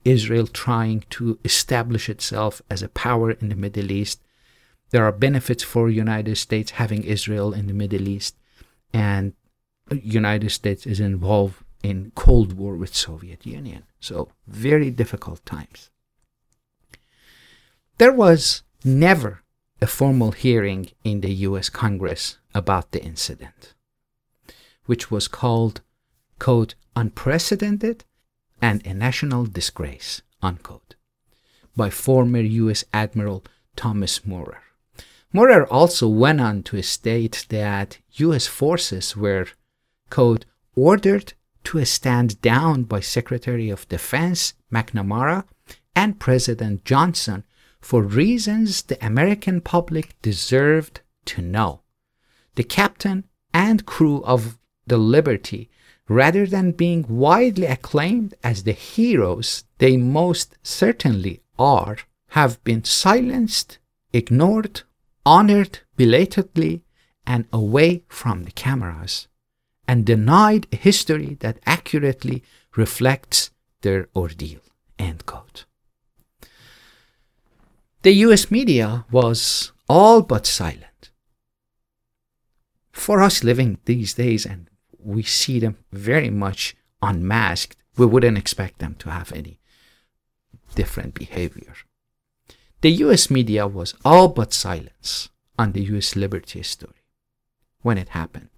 Israel 0.06 0.48
trying 0.48 1.00
to 1.18 1.38
establish 1.44 2.06
itself 2.08 2.62
as 2.70 2.82
a 2.82 2.96
power 3.06 3.32
in 3.32 3.50
the 3.50 3.62
Middle 3.66 3.92
East. 3.92 4.18
There 4.92 5.06
are 5.08 5.26
benefits 5.28 5.64
for 5.72 5.90
United 5.90 6.38
States 6.38 6.72
having 6.82 7.04
Israel 7.04 7.54
in 7.54 7.68
the 7.68 7.80
Middle 7.84 8.08
East, 8.08 8.34
and 8.94 9.34
United 9.92 10.52
States 10.52 10.88
is 10.88 11.02
involved 11.02 11.58
in 11.84 12.14
Cold 12.16 12.54
War 12.54 12.74
with 12.78 12.96
Soviet 12.96 13.46
Union. 13.46 13.84
So 14.00 14.30
very 14.48 14.90
difficult 14.92 15.46
times. 15.46 15.90
There 18.00 18.14
was 18.14 18.64
never 18.86 19.44
a 19.82 19.88
formal 19.88 20.32
hearing 20.32 20.88
in 21.04 21.20
the 21.20 21.34
US 21.48 21.68
Congress 21.68 22.38
about 22.56 22.94
the 22.94 23.04
incident, 23.04 23.74
which 24.86 25.12
was 25.12 25.28
called, 25.28 25.82
quote, 26.40 26.76
unprecedented 26.96 28.06
and 28.62 28.88
a 28.88 28.94
national 28.94 29.48
disgrace, 29.48 30.22
unquote, 30.42 30.96
by 31.76 31.90
former 31.90 32.40
US 32.40 32.86
Admiral 32.94 33.44
Thomas 33.76 34.26
Moorer. 34.26 34.64
Moorer 35.34 35.68
also 35.68 36.08
went 36.08 36.40
on 36.40 36.64
to 36.64 36.82
state 36.82 37.48
that 37.50 37.98
US 38.14 38.48
forces 38.48 39.18
were, 39.18 39.48
quote, 40.10 40.46
ordered 40.74 41.34
to 41.66 41.84
stand 41.84 42.42
down 42.42 42.84
by 42.84 43.02
Secretary 43.02 43.70
of 43.70 43.90
Defense 43.90 44.54
McNamara 44.72 45.44
and 45.98 46.18
President 46.18 46.86
Johnson 46.86 47.44
for 47.82 48.02
reasons 48.02 48.84
the 48.84 49.04
American 49.06 49.62
public 49.62 50.20
deserved 50.22 51.02
to 51.26 51.42
know. 51.42 51.82
The 52.56 52.64
captain 52.64 53.26
and 53.54 53.86
crew 53.86 54.24
of 54.24 54.58
the 54.88 54.98
Liberty, 54.98 55.70
rather 56.08 56.46
than 56.46 56.72
being 56.72 57.06
widely 57.08 57.68
acclaimed 57.68 58.34
as 58.44 58.64
the 58.64 58.72
heroes 58.74 59.64
they 59.78 59.98
most 59.98 60.58
certainly 60.64 61.42
are, 61.58 61.98
have 62.30 62.64
been 62.64 62.84
silenced, 62.84 63.80
ignored, 64.14 64.82
honored 65.26 65.80
belatedly, 65.96 66.84
and 67.26 67.46
away 67.54 68.04
from 68.08 68.44
the 68.44 68.52
cameras 68.52 69.28
and 69.88 70.06
denied 70.06 70.68
a 70.72 70.76
history 70.76 71.36
that 71.40 71.60
accurately 71.66 72.44
reflects 72.76 73.52
their 73.82 74.08
ordeal. 74.16 74.60
End 74.98 75.26
quote. 75.26 75.66
The 78.02 78.14
US 78.26 78.50
media 78.50 79.06
was 79.12 79.72
all 79.88 80.22
but 80.22 80.46
silent. 80.46 81.12
For 82.92 83.22
us 83.22 83.44
living 83.44 83.80
these 83.86 84.14
days, 84.14 84.46
and 84.46 84.70
we 84.98 85.24
see 85.24 85.60
them 85.60 85.78
very 85.92 86.30
much 86.30 86.76
unmasked, 87.02 87.78
we 87.98 88.06
wouldn't 88.06 88.38
expect 88.38 88.80
them 88.80 88.96
to 89.00 89.12
have 89.12 89.32
any 89.32 89.60
different 90.76 91.14
behavior. 91.14 91.74
The 92.82 92.92
US 93.04 93.30
media 93.30 93.68
was 93.68 93.94
all 94.06 94.30
but 94.30 94.54
silent 94.54 95.30
on 95.58 95.74
the 95.74 95.84
US 95.96 96.16
liberty 96.16 96.64
story 96.64 97.04
when 97.82 97.98
it 97.98 98.10
happened 98.10 98.50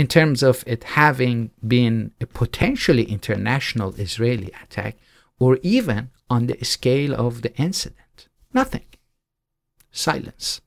in 0.00 0.06
terms 0.06 0.42
of 0.42 0.64
it 0.66 0.82
having 0.84 1.50
been 1.66 2.12
a 2.22 2.26
potentially 2.26 3.04
international 3.04 3.94
Israeli 3.96 4.50
attack 4.62 4.96
or 5.40 5.58
even 5.62 6.10
on 6.28 6.46
the 6.46 6.64
scale 6.64 7.12
of 7.14 7.42
the 7.42 7.52
incident. 7.56 8.28
Nothing. 8.54 8.84
Silence. 9.90 10.60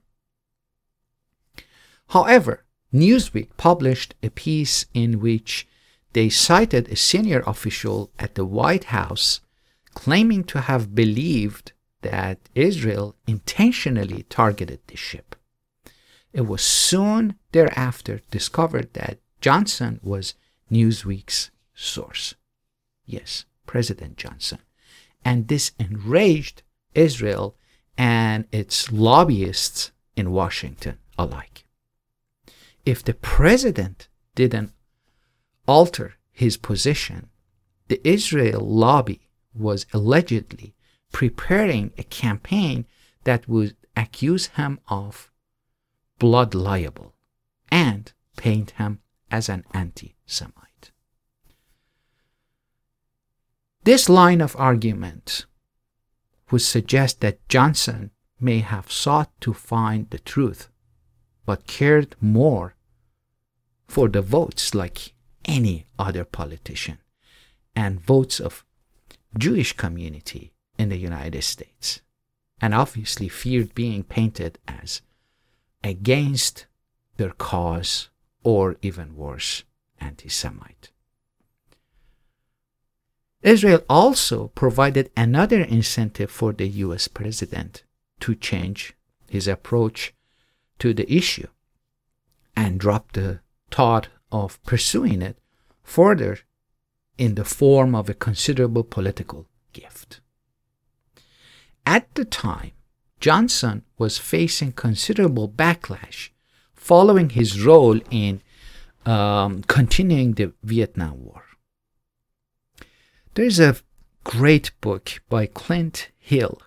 However, 2.10 2.66
Newsweek 2.94 3.56
published 3.56 4.16
a 4.22 4.30
piece 4.30 4.86
in 4.94 5.22
which 5.22 5.68
they 6.12 6.30
cited 6.30 6.90
a 6.90 6.96
senior 6.96 7.42
official 7.48 8.12
at 8.20 8.36
the 8.36 8.46
White 8.46 8.86
House 8.86 9.40
claiming 9.94 10.44
to 10.44 10.62
have 10.62 10.94
believed 10.94 11.72
that 12.02 12.38
Israel 12.54 13.16
intentionally 13.26 14.24
targeted 14.24 14.80
the 14.88 14.98
ship. 14.98 15.36
It 16.34 16.42
was 16.42 16.62
soon 16.62 17.36
thereafter 17.52 18.22
discovered 18.32 18.94
that 18.94 19.20
Johnson 19.40 20.00
was 20.04 20.34
Newsweek's 20.72 21.52
source. 21.74 22.36
Yes, 23.06 23.46
President 23.66 24.18
Johnson. 24.18 24.60
And 25.26 25.48
this 25.48 25.72
enraged 25.80 26.64
Israel 26.94 27.56
and 27.98 28.46
its 28.52 28.92
lobbyists 28.92 29.92
in 30.16 30.32
Washington 30.32 30.98
alike. 31.18 31.66
If 32.86 33.04
the 33.04 33.14
president 33.14 34.10
didn't 34.36 34.74
alter 35.68 36.16
his 36.32 36.58
position, 36.58 37.30
the 37.88 38.06
Israel 38.08 38.62
lobby 38.62 39.30
was 39.54 39.86
allegedly 39.94 40.76
preparing 41.12 41.92
a 41.98 42.04
campaign 42.04 42.86
that 43.24 43.48
would 43.48 43.76
accuse 43.96 44.48
him 44.48 44.80
of 44.88 45.32
blood 46.20 46.56
libel 46.56 47.14
and 47.72 48.12
paint 48.36 48.72
him 48.72 49.00
as 49.30 49.50
an 49.50 49.64
anti 49.74 50.16
Semite. 50.26 50.92
This 53.84 54.08
line 54.08 54.40
of 54.40 54.56
argument 54.58 55.46
would 56.50 56.62
suggest 56.62 57.20
that 57.20 57.46
Johnson 57.50 58.12
may 58.40 58.60
have 58.60 58.90
sought 58.90 59.30
to 59.42 59.54
find 59.54 60.10
the 60.10 60.20
truth, 60.20 60.70
but 61.46 61.68
cared 61.68 62.16
more 62.22 62.76
for 63.86 64.08
the 64.08 64.22
votes 64.22 64.74
like 64.74 65.14
any 65.44 65.86
other 66.00 66.24
politician 66.24 67.00
and 67.76 68.00
votes 68.00 68.40
of 68.40 68.64
Jewish 69.38 69.74
community 69.74 70.54
in 70.78 70.88
the 70.88 70.98
United 70.98 71.44
States, 71.44 72.00
and 72.62 72.74
obviously 72.74 73.28
feared 73.28 73.76
being 73.76 74.04
painted 74.04 74.60
as 74.66 75.02
against 75.84 76.68
their 77.18 77.32
cause 77.32 78.10
or 78.44 78.78
even 78.82 79.18
worse, 79.18 79.66
anti 80.00 80.30
Semite. 80.30 80.93
Israel 83.44 83.84
also 83.90 84.48
provided 84.56 85.12
another 85.18 85.62
incentive 85.62 86.32
for 86.32 86.54
the 86.54 86.68
US 86.68 87.08
president 87.08 87.84
to 88.22 88.36
change 88.36 88.94
his 89.30 89.48
approach 89.48 90.14
to 90.80 90.94
the 90.94 91.12
issue 91.14 91.48
and 92.56 92.80
drop 92.80 93.12
the 93.12 93.42
thought 93.70 94.08
of 94.32 94.64
pursuing 94.64 95.22
it 95.22 95.38
further 95.84 96.40
in 97.18 97.36
the 97.36 97.46
form 97.46 97.94
of 97.94 98.10
a 98.10 98.14
considerable 98.14 98.84
political 98.84 99.48
gift. 99.74 100.22
At 101.86 102.14
the 102.16 102.26
time, 102.26 102.72
Johnson 103.20 103.84
was 103.98 104.18
facing 104.18 104.72
considerable 104.74 105.50
backlash 105.50 106.30
following 106.74 107.30
his 107.30 107.64
role 107.64 108.00
in 108.10 108.42
um, 109.06 109.64
continuing 109.64 110.34
the 110.34 110.54
Vietnam 110.64 111.24
War. 111.24 111.43
There's 113.36 113.60
a 113.60 113.78
great 114.24 114.72
book 114.80 115.24
by 115.28 115.48
Clint 115.48 116.10
Hill, 116.20 116.62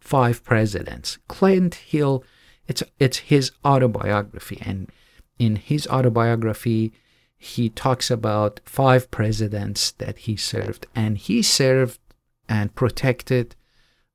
Five 0.00 0.42
Presidents. 0.42 1.18
Clint 1.28 1.74
Hill, 1.74 2.24
it's, 2.66 2.82
it's 2.98 3.18
his 3.18 3.52
autobiography, 3.62 4.58
and 4.64 4.90
in 5.38 5.56
his 5.56 5.86
autobiography, 5.88 6.94
he 7.36 7.68
talks 7.68 8.10
about 8.10 8.60
five 8.64 9.10
presidents 9.10 9.90
that 9.92 10.20
he 10.20 10.34
served, 10.34 10.86
and 10.94 11.18
he 11.18 11.42
served 11.42 12.00
and 12.48 12.74
protected 12.74 13.54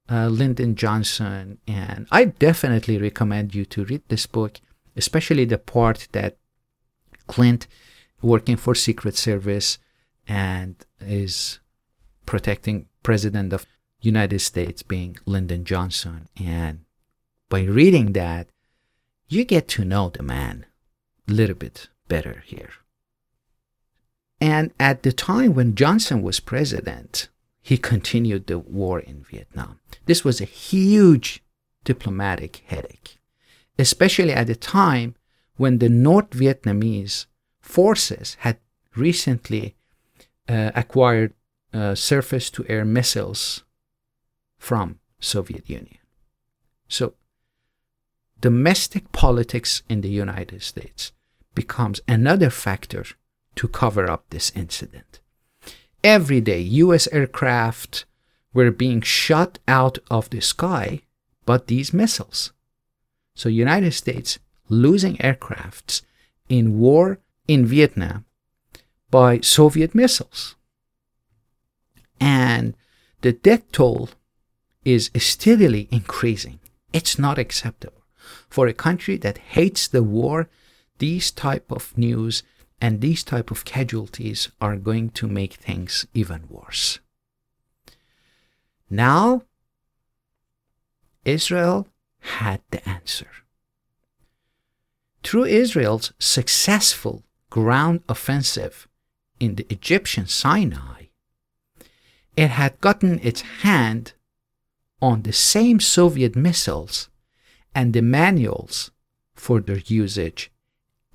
uh, 0.09 0.29
Lyndon 0.29 0.75
Johnson. 0.75 1.59
And 1.67 2.07
I 2.11 2.25
definitely 2.25 2.97
recommend 2.97 3.53
you 3.53 3.65
to 3.65 3.85
read 3.85 4.01
this 4.07 4.25
book, 4.25 4.59
especially 4.95 5.45
the 5.45 5.59
part 5.59 6.07
that 6.13 6.37
Clint, 7.27 7.67
working 8.23 8.57
for 8.57 8.73
Secret 8.73 9.15
Service, 9.15 9.77
and 10.27 10.75
is 10.99 11.59
protecting 12.25 12.87
President 13.03 13.53
of 13.53 13.65
United 14.01 14.39
States 14.39 14.83
being 14.83 15.17
Lyndon 15.25 15.65
Johnson. 15.65 16.27
And 16.39 16.85
by 17.49 17.63
reading 17.63 18.13
that, 18.13 18.47
you 19.27 19.45
get 19.45 19.67
to 19.69 19.85
know 19.85 20.09
the 20.09 20.23
man 20.23 20.65
a 21.27 21.31
little 21.31 21.55
bit 21.55 21.89
better 22.07 22.43
here. 22.45 22.71
And 24.39 24.71
at 24.79 25.03
the 25.03 25.11
time 25.11 25.53
when 25.53 25.75
Johnson 25.75 26.21
was 26.21 26.39
president, 26.39 27.29
he 27.61 27.77
continued 27.77 28.47
the 28.47 28.57
war 28.57 28.99
in 28.99 29.23
Vietnam. 29.23 29.79
This 30.07 30.23
was 30.23 30.41
a 30.41 30.45
huge 30.45 31.43
diplomatic 31.83 32.63
headache, 32.65 33.19
especially 33.77 34.33
at 34.33 34.47
the 34.47 34.55
time 34.55 35.15
when 35.57 35.77
the 35.77 35.89
North 35.89 36.31
Vietnamese 36.31 37.27
forces 37.59 38.35
had 38.39 38.57
recently 38.95 39.75
acquired 40.75 41.33
uh, 41.73 41.95
surface-to-air 41.95 42.85
missiles 42.85 43.63
from 44.57 44.99
Soviet 45.19 45.69
Union. 45.69 45.97
So 46.87 47.13
domestic 48.39 49.11
politics 49.11 49.83
in 49.87 50.01
the 50.01 50.09
United 50.09 50.61
States 50.61 51.11
becomes 51.55 52.01
another 52.07 52.49
factor 52.49 53.05
to 53.55 53.67
cover 53.67 54.09
up 54.09 54.25
this 54.29 54.51
incident. 54.55 55.19
Every 56.03 56.41
day, 56.41 56.59
US 56.59 57.07
aircraft 57.11 58.05
were 58.53 58.71
being 58.71 59.01
shot 59.01 59.59
out 59.67 59.99
of 60.09 60.29
the 60.29 60.41
sky, 60.41 61.01
but 61.45 61.67
these 61.67 61.93
missiles. 61.93 62.51
So 63.35 63.49
United 63.49 63.93
States 63.93 64.39
losing 64.67 65.17
aircrafts 65.17 66.01
in 66.49 66.79
war 66.79 67.19
in 67.47 67.65
Vietnam 67.65 68.25
by 69.11 69.41
Soviet 69.41 69.93
missiles. 69.93 70.55
And 72.19 72.75
the 73.21 73.33
death 73.33 73.71
toll 73.71 74.09
is 74.83 75.11
steadily 75.17 75.87
increasing. 75.91 76.59
It's 76.93 77.19
not 77.19 77.37
acceptable. 77.37 78.03
For 78.49 78.67
a 78.67 78.73
country 78.73 79.17
that 79.17 79.37
hates 79.37 79.87
the 79.87 80.03
war, 80.03 80.49
these 80.97 81.31
type 81.31 81.71
of 81.71 81.97
news 81.97 82.43
and 82.79 83.01
these 83.01 83.23
type 83.23 83.51
of 83.51 83.65
casualties 83.65 84.49
are 84.59 84.75
going 84.75 85.11
to 85.11 85.27
make 85.27 85.53
things 85.53 86.07
even 86.13 86.45
worse. 86.49 86.99
Now, 88.89 89.43
Israel 91.23 91.87
had 92.19 92.61
the 92.71 92.87
answer. 92.87 93.27
Through 95.23 95.45
Israel's 95.45 96.13
successful 96.19 97.23
ground 97.49 98.01
offensive 98.09 98.87
in 99.41 99.55
the 99.55 99.65
Egyptian 99.71 100.27
Sinai, 100.27 101.05
it 102.37 102.51
had 102.51 102.79
gotten 102.79 103.19
its 103.23 103.41
hand 103.63 104.13
on 105.01 105.23
the 105.23 105.33
same 105.33 105.79
Soviet 105.79 106.35
missiles 106.35 107.09
and 107.73 107.91
the 107.91 108.03
manuals 108.03 108.91
for 109.33 109.59
their 109.59 109.81
usage 109.87 110.51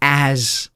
as 0.03 0.71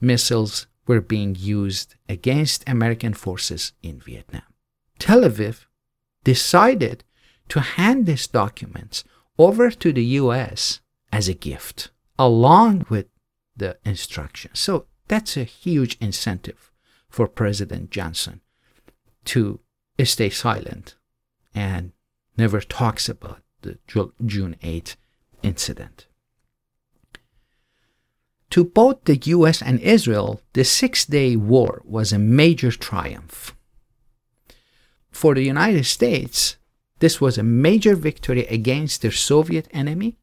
missiles 0.00 0.66
were 0.88 1.00
being 1.00 1.36
used 1.38 1.94
against 2.08 2.68
American 2.68 3.14
forces 3.14 3.72
in 3.80 4.00
Vietnam. 4.00 4.42
Tel 4.98 5.20
Aviv 5.20 5.66
decided 6.24 7.04
to 7.48 7.60
hand 7.60 8.06
these 8.06 8.26
documents 8.26 9.04
over 9.38 9.70
to 9.70 9.92
the 9.92 10.04
US 10.22 10.80
as 11.12 11.28
a 11.28 11.34
gift, 11.34 11.90
along 12.18 12.86
with 12.90 13.06
the 13.56 13.78
instructions. 13.84 14.58
So 14.58 14.86
that's 15.06 15.36
a 15.36 15.44
huge 15.44 15.96
incentive 16.00 16.67
for 17.08 17.26
President 17.26 17.90
Johnson 17.90 18.40
to 19.24 19.60
stay 20.04 20.30
silent 20.30 20.94
and 21.54 21.92
never 22.36 22.60
talks 22.60 23.08
about 23.08 23.42
the 23.62 23.78
June 24.24 24.56
8 24.62 24.96
incident. 25.42 26.06
To 28.50 28.64
both 28.64 29.04
the 29.04 29.16
US 29.16 29.60
and 29.60 29.80
Israel, 29.80 30.40
the 30.54 30.64
Six 30.64 31.04
Day 31.04 31.36
War 31.36 31.82
was 31.84 32.12
a 32.12 32.18
major 32.18 32.70
triumph. 32.70 33.54
For 35.10 35.34
the 35.34 35.42
United 35.42 35.84
States, 35.84 36.56
this 37.00 37.20
was 37.20 37.36
a 37.36 37.42
major 37.42 37.94
victory 37.94 38.46
against 38.46 39.02
their 39.02 39.12
Soviet 39.12 39.68
enemy, 39.72 40.16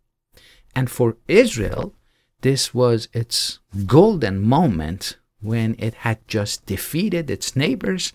and 0.75 0.89
for 0.89 1.17
Israel, 1.27 1.93
this 2.41 2.73
was 2.73 3.07
its 3.13 3.59
golden 3.85 4.41
moment 4.41 5.17
when 5.41 5.75
it 5.79 5.93
had 5.95 6.27
just 6.27 6.65
defeated 6.65 7.29
its 7.29 7.55
neighbors 7.55 8.13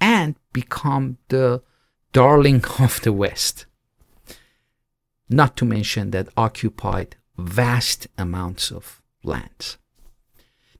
and 0.00 0.34
become 0.52 1.18
the 1.28 1.62
darling 2.12 2.64
of 2.78 3.00
the 3.02 3.12
West. 3.12 3.66
Not 5.28 5.56
to 5.58 5.64
mention 5.64 6.10
that 6.10 6.28
occupied 6.36 7.16
vast 7.36 8.08
amounts 8.18 8.70
of 8.70 9.00
lands. 9.22 9.78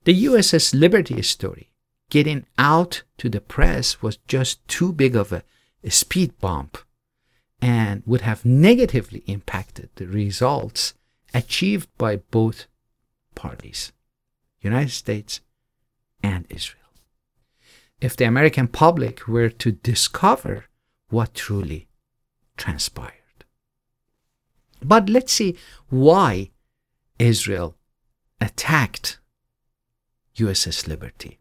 The 0.03 0.25
USS 0.25 0.73
Liberty 0.73 1.21
story 1.21 1.69
getting 2.09 2.45
out 2.57 3.03
to 3.17 3.29
the 3.29 3.39
press 3.39 4.01
was 4.01 4.17
just 4.27 4.67
too 4.67 4.91
big 4.91 5.15
of 5.15 5.31
a, 5.31 5.43
a 5.83 5.89
speed 5.91 6.37
bump 6.39 6.77
and 7.61 8.03
would 8.05 8.21
have 8.21 8.43
negatively 8.43 9.23
impacted 9.27 9.89
the 9.95 10.07
results 10.07 10.93
achieved 11.33 11.87
by 11.97 12.17
both 12.17 12.65
parties, 13.35 13.93
United 14.59 14.91
States 14.91 15.39
and 16.41 16.57
Israel. 16.57 16.77
If 17.99 18.15
the 18.15 18.25
American 18.25 18.67
public 18.67 19.27
were 19.27 19.49
to 19.49 19.71
discover 19.71 20.65
what 21.09 21.33
truly 21.33 21.87
transpired. 22.57 23.45
But 24.83 25.09
let's 25.09 25.33
see 25.33 25.55
why 25.89 26.51
Israel 27.19 27.75
attacked 28.39 29.19
USS 30.37 30.87
Liberty. 30.87 31.39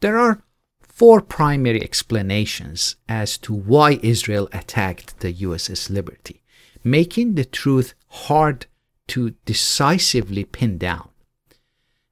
There 0.00 0.18
are 0.18 0.42
four 0.80 1.20
primary 1.20 1.82
explanations 1.82 2.96
as 3.08 3.38
to 3.38 3.54
why 3.54 4.00
Israel 4.02 4.48
attacked 4.52 5.20
the 5.20 5.32
USS 5.32 5.90
Liberty, 5.90 6.42
making 6.82 7.34
the 7.34 7.44
truth 7.44 7.94
hard 8.08 8.66
to 9.08 9.30
decisively 9.44 10.44
pin 10.44 10.78
down. 10.78 11.08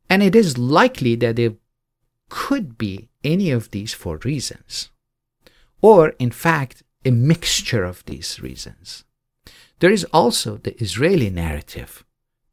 And 0.09 0.23
it 0.23 0.35
is 0.35 0.59
likely 0.59 1.15
that 1.17 1.39
it 1.39 1.57
could 2.31 2.79
be 2.79 3.11
any 3.23 3.51
of 3.51 3.71
these 3.71 3.93
four 3.93 4.19
reasons, 4.25 4.91
or 5.83 6.11
in 6.19 6.31
fact, 6.31 6.83
a 7.05 7.11
mixture 7.11 7.85
of 7.85 8.05
these 8.07 8.41
reasons. 8.41 9.05
There 9.81 9.91
is 9.91 10.05
also 10.13 10.57
the 10.57 10.81
Israeli 10.83 11.29
narrative 11.31 12.05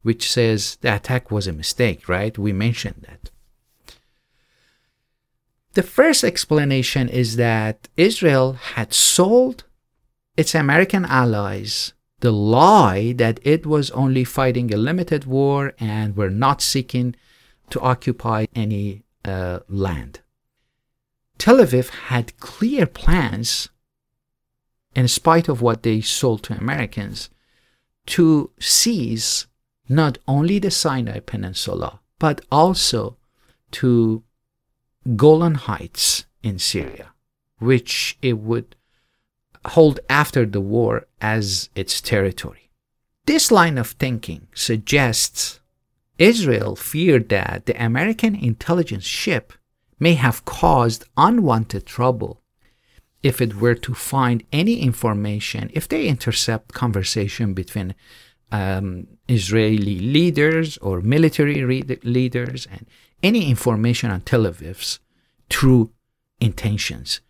which 0.08 0.32
says 0.32 0.78
the 0.80 0.96
attack 0.96 1.30
was 1.32 1.48
a 1.48 1.52
mistake, 1.52 2.08
right? 2.08 2.38
We 2.38 2.54
mentioned 2.54 3.06
that. 3.10 3.30
The 5.74 5.84
first 5.84 6.24
explanation 6.24 7.10
is 7.10 7.36
that 7.36 7.90
Israel 7.98 8.54
had 8.54 8.94
sold 8.94 9.66
its 10.38 10.56
American 10.56 11.04
allies 11.04 11.94
the 12.22 12.32
lie 12.32 13.12
that 13.18 13.42
it 13.44 13.66
was 13.66 13.92
only 13.92 14.24
fighting 14.24 14.74
a 14.74 14.78
limited 14.78 15.26
war 15.26 15.74
and 15.78 16.16
were 16.16 16.32
not 16.32 16.62
seeking 16.62 17.14
to 17.70 17.82
occupy 17.82 18.46
any 18.56 19.04
uh, 19.28 19.60
land. 19.68 20.22
Tel 21.38 21.58
Aviv 21.58 21.90
had 22.10 22.38
clear 22.40 22.86
plans, 22.86 23.70
in 24.96 25.08
spite 25.08 25.48
of 25.48 25.62
what 25.62 25.84
they 25.84 26.02
sold 26.02 26.44
to 26.44 26.58
Americans, 26.58 27.30
to 28.08 28.52
seize 28.60 29.48
not 29.88 30.18
only 30.28 30.60
the 30.60 30.72
Sinai 30.72 31.20
Peninsula, 31.20 32.00
but 32.20 32.42
also 32.52 33.18
to 33.72 34.24
Golan 35.16 35.56
Heights 35.56 36.26
in 36.42 36.60
Syria, 36.60 37.14
which 37.60 38.18
it 38.22 38.40
would 38.40 38.76
hold 39.66 40.00
after 40.10 40.46
the 40.46 40.62
war 40.62 41.08
as 41.22 41.70
its 41.76 42.02
territory. 42.02 42.70
This 43.26 43.52
line 43.52 43.78
of 43.78 43.92
thinking 43.92 44.48
suggests 44.54 45.60
Israel 46.18 46.76
feared 46.76 47.30
that 47.30 47.66
the 47.66 47.84
American 47.84 48.36
intelligence 48.36 49.06
ship 49.06 49.54
may 50.00 50.14
have 50.14 50.46
caused 50.46 51.06
unwanted 51.16 51.86
trouble 51.86 52.42
if 53.24 53.42
it 53.42 53.56
were 53.56 53.76
to 53.76 53.94
find 53.94 54.44
any 54.52 54.80
information, 54.82 55.70
if 55.74 55.88
they 55.88 56.08
intercept 56.08 56.74
conversation 56.74 57.54
between 57.54 57.96
um, 58.52 59.08
Israeli 59.28 60.00
leaders 60.00 60.78
or 60.78 61.02
military 61.02 61.64
re- 61.64 62.00
leaders 62.04 62.68
and 62.72 62.86
any 63.22 63.50
information 63.50 64.12
on 64.12 64.22
Tel 64.22 64.44
Aviv's 64.44 65.00
true 65.50 65.92
intentions. 66.40 67.22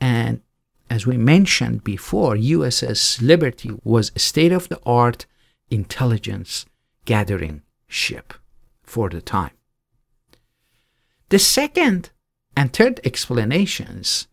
And 0.00 0.40
as 0.88 1.06
we 1.06 1.16
mentioned 1.16 1.82
before, 1.82 2.36
USS 2.36 3.20
Liberty 3.20 3.72
was 3.82 4.12
state 4.16 4.52
of 4.52 4.68
the 4.68 4.80
art 4.86 5.26
intelligence 5.70 6.66
gathering 7.04 7.62
ship 7.94 8.34
for 8.82 9.08
the 9.08 9.22
time. 9.22 9.52
The 11.28 11.38
second 11.38 12.10
and 12.56 12.72
third 12.72 13.00
explanations 13.04 14.28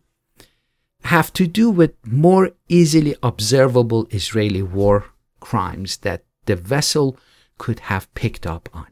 have 1.04 1.32
to 1.34 1.46
do 1.46 1.70
with 1.70 1.94
more 2.04 2.50
easily 2.68 3.14
observable 3.22 4.06
Israeli 4.10 4.62
war 4.62 5.06
crimes 5.40 5.98
that 5.98 6.24
the 6.46 6.56
vessel 6.56 7.16
could 7.58 7.80
have 7.90 8.12
picked 8.14 8.46
up 8.46 8.68
on, 8.72 8.88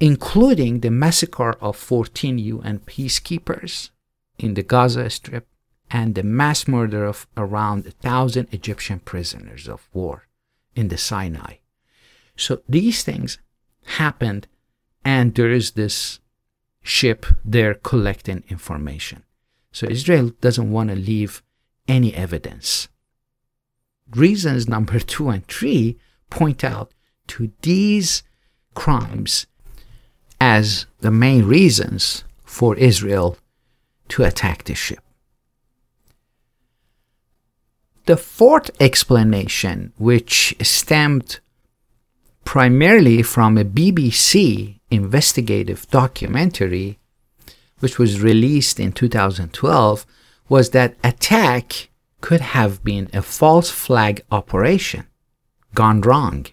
including 0.00 0.80
the 0.80 0.90
massacre 0.90 1.52
of 1.60 1.76
14 1.76 2.38
UN 2.38 2.78
peacekeepers 2.80 3.90
in 4.38 4.54
the 4.54 4.62
Gaza 4.62 5.10
Strip 5.10 5.46
and 5.90 6.14
the 6.14 6.22
mass 6.22 6.66
murder 6.66 7.04
of 7.04 7.26
around 7.36 7.86
a 7.86 7.90
thousand 7.90 8.48
Egyptian 8.52 9.00
prisoners 9.00 9.68
of 9.68 9.88
war 9.92 10.26
in 10.74 10.88
the 10.88 10.98
Sinai. 10.98 11.54
So 12.36 12.62
these 12.68 13.02
things 13.02 13.38
happened, 13.84 14.46
and 15.04 15.34
there 15.34 15.50
is 15.50 15.72
this 15.72 16.20
ship 16.82 17.26
there 17.44 17.74
collecting 17.74 18.44
information. 18.48 19.22
So 19.72 19.86
Israel 19.88 20.30
doesn't 20.40 20.70
want 20.70 20.90
to 20.90 20.96
leave 20.96 21.42
any 21.88 22.14
evidence. 22.14 22.88
Reasons 24.14 24.68
number 24.74 24.98
two 24.98 25.28
and 25.28 25.46
three 25.46 25.98
point 26.30 26.64
out 26.64 26.92
to 27.28 27.52
these 27.62 28.22
crimes 28.74 29.46
as 30.40 30.86
the 31.00 31.10
main 31.10 31.44
reasons 31.46 32.24
for 32.44 32.76
Israel 32.76 33.38
to 34.08 34.24
attack 34.24 34.64
the 34.64 34.74
ship. 34.74 35.00
The 38.06 38.16
fourth 38.18 38.70
explanation, 38.80 39.94
which 39.96 40.54
stemmed 40.60 41.40
primarily 42.44 43.22
from 43.22 43.56
a 43.56 43.64
BBC 43.64 44.80
investigative 44.90 45.88
documentary, 45.90 46.98
which 47.80 47.98
was 47.98 48.20
released 48.20 48.78
in 48.78 48.92
2012, 48.92 50.06
was 50.48 50.70
that 50.70 50.96
attack 51.02 51.88
could 52.20 52.40
have 52.40 52.82
been 52.84 53.08
a 53.12 53.22
false 53.22 53.70
flag 53.70 54.22
operation 54.30 55.06
gone 55.74 56.00
wrong. 56.00 56.46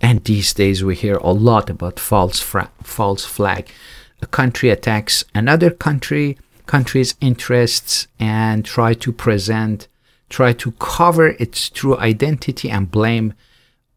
And 0.00 0.22
these 0.24 0.52
days 0.52 0.84
we 0.84 0.94
hear 0.96 1.16
a 1.16 1.32
lot 1.32 1.70
about 1.70 1.98
false 1.98 2.40
fra- 2.40 2.70
false 2.82 3.24
flag. 3.24 3.70
A 4.20 4.26
country 4.26 4.68
attacks 4.70 5.24
another 5.34 5.70
country 5.70 6.36
country's 6.66 7.14
interests 7.20 8.06
and 8.18 8.64
try 8.64 8.94
to 8.94 9.12
present, 9.12 9.86
try 10.30 10.52
to 10.54 10.72
cover 10.72 11.28
its 11.28 11.68
true 11.68 11.96
identity 11.98 12.70
and 12.70 12.90
blame 12.90 13.34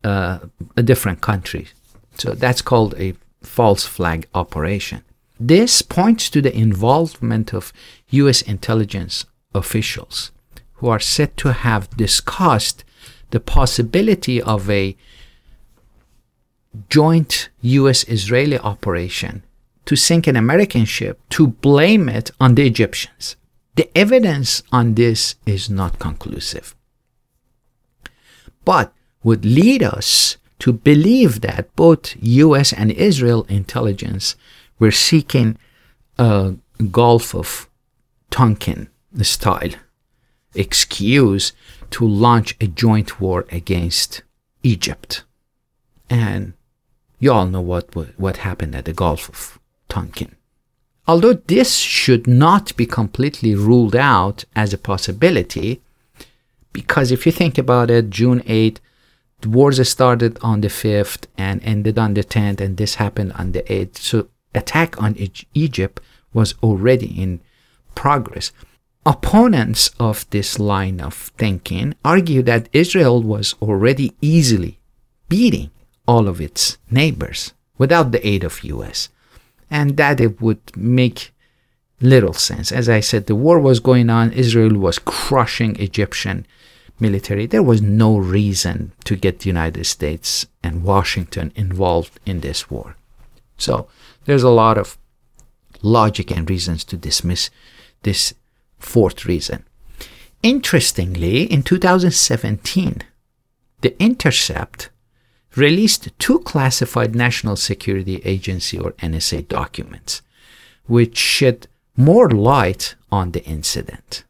uh, 0.08 0.40
a 0.78 0.84
different 0.84 1.20
country. 1.22 1.68
So 2.16 2.28
that's 2.34 2.62
called 2.62 2.96
a 2.98 3.14
false 3.42 3.86
flag 3.86 4.28
operation. 4.34 5.04
This 5.40 5.82
points 5.82 6.30
to 6.32 6.42
the 6.42 6.56
involvement 6.56 7.54
of 7.54 7.74
US 8.22 8.42
intelligence 8.42 9.26
officials 9.54 10.32
who 10.76 10.88
are 10.88 11.00
said 11.16 11.36
to 11.38 11.54
have 11.54 11.96
discussed 12.06 12.84
the 13.32 13.40
possibility 13.40 14.42
of 14.42 14.70
a 14.70 14.96
joint 16.90 17.50
US 17.62 18.08
Israeli 18.08 18.60
operation 18.60 19.44
to 19.86 19.96
sink 19.96 20.28
an 20.28 20.36
American 20.36 20.86
ship 20.86 21.20
to 21.30 21.48
blame 21.48 22.08
it 22.08 22.32
on 22.40 22.56
the 22.56 22.66
Egyptians. 22.66 23.36
The 23.76 23.90
evidence 23.98 24.64
on 24.72 24.96
this 24.96 25.36
is 25.46 25.70
not 25.70 26.00
conclusive, 26.00 26.76
but 28.66 28.92
would 29.24 29.46
lead 29.46 29.84
us 29.84 30.38
to 30.60 30.74
believe 30.74 31.42
that 31.42 31.76
both 31.76 32.16
US 32.22 32.74
and 32.74 32.92
Israel 32.92 33.46
intelligence 33.50 34.36
were 34.80 34.92
seeking 34.92 35.58
a 36.18 36.56
Gulf 36.92 37.36
of 37.36 37.70
Tonkin 38.30 38.90
style 39.22 39.72
excuse 40.54 41.54
to 41.92 42.08
launch 42.08 42.56
a 42.60 42.68
joint 42.68 43.22
war 43.22 43.46
against 43.52 44.24
Egypt. 44.64 45.24
And 46.10 46.54
you 47.20 47.32
all 47.32 47.48
know 47.48 47.62
what, 47.62 47.96
what 48.18 48.38
happened 48.38 48.76
at 48.76 48.86
the 48.86 48.94
Gulf 48.94 49.30
of 49.30 49.60
Tonkin. 49.90 50.36
Although 51.08 51.34
this 51.34 51.78
should 51.78 52.28
not 52.28 52.76
be 52.76 52.86
completely 52.86 53.56
ruled 53.56 53.96
out 53.96 54.44
as 54.56 54.74
a 54.74 54.78
possibility, 54.78 55.82
because 56.74 57.12
if 57.12 57.26
you 57.26 57.32
think 57.32 57.58
about 57.58 57.90
it, 57.90 58.10
June 58.10 58.42
8th, 58.42 58.80
the 59.42 59.50
wars 59.50 59.88
started 59.88 60.40
on 60.42 60.62
the 60.62 60.68
5th 60.68 61.26
and 61.38 61.64
ended 61.64 61.98
on 62.00 62.14
the 62.14 62.24
10th, 62.24 62.60
and 62.60 62.78
this 62.78 62.96
happened 62.96 63.34
on 63.34 63.52
the 63.52 63.64
8th. 63.64 63.98
So, 63.98 64.28
attack 64.56 65.02
on 65.02 65.16
Egypt 65.54 66.02
was 66.34 66.56
already 66.64 67.22
in 67.22 67.42
progress. 67.96 68.52
Opponents 69.06 69.92
of 70.00 70.30
this 70.32 70.60
line 70.60 71.00
of 71.00 71.14
thinking 71.14 71.96
argue 72.04 72.42
that 72.44 72.70
Israel 72.74 73.22
was 73.24 73.56
already 73.62 74.14
easily 74.22 74.80
beating 75.30 75.72
all 76.08 76.28
of 76.28 76.42
its 76.42 76.78
neighbors 76.90 77.54
without 77.78 78.12
the 78.12 78.26
aid 78.28 78.44
of 78.44 78.64
US 78.64 79.10
and 79.70 79.98
that 79.98 80.20
it 80.20 80.42
would 80.42 80.76
make 80.76 81.34
little 82.02 82.34
sense. 82.34 82.72
As 82.72 82.88
I 82.90 83.00
said, 83.00 83.26
the 83.26 83.36
war 83.36 83.60
was 83.60 83.80
going 83.80 84.10
on, 84.10 84.32
Israel 84.32 84.78
was 84.78 85.00
crushing 85.00 85.76
Egyptian 85.78 86.46
military. 87.00 87.46
There 87.46 87.64
was 87.64 87.82
no 87.82 88.18
reason 88.18 88.92
to 89.06 89.16
get 89.16 89.40
the 89.40 89.50
United 89.50 89.86
States 89.86 90.46
and 90.64 90.84
Washington 90.84 91.52
involved 91.56 92.20
in 92.26 92.42
this 92.42 92.70
war. 92.70 92.96
So 93.58 93.88
there's 94.26 94.44
a 94.44 94.50
lot 94.50 94.78
of 94.78 94.98
logic 95.82 96.32
and 96.32 96.50
reasons 96.50 96.84
to 96.86 96.98
dismiss 96.98 97.50
this 98.04 98.34
fourth 98.80 99.26
reason. 99.26 99.64
Interestingly, 100.44 101.44
in 101.44 101.64
2017, 101.64 103.04
The 103.82 104.02
Intercept 104.02 104.90
released 105.56 106.10
two 106.20 106.40
classified 106.40 107.16
National 107.16 107.56
Security 107.56 108.22
Agency 108.24 108.78
or 108.78 108.92
NSA 108.94 109.48
documents, 109.48 110.22
which 110.86 111.18
shed 111.18 111.68
more 111.96 112.30
light 112.30 112.96
on 113.12 113.32
the 113.32 113.44
incident. 113.46 114.24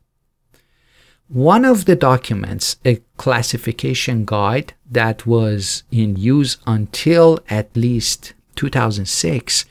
One 1.30 1.66
of 1.66 1.84
the 1.84 1.98
documents, 1.98 2.78
a 2.86 3.02
classification 3.18 4.24
guide 4.24 4.74
that 4.90 5.26
was 5.26 5.84
in 5.92 6.16
use 6.16 6.58
until 6.66 7.40
at 7.50 7.76
least 7.76 8.34
2006, 8.56 9.66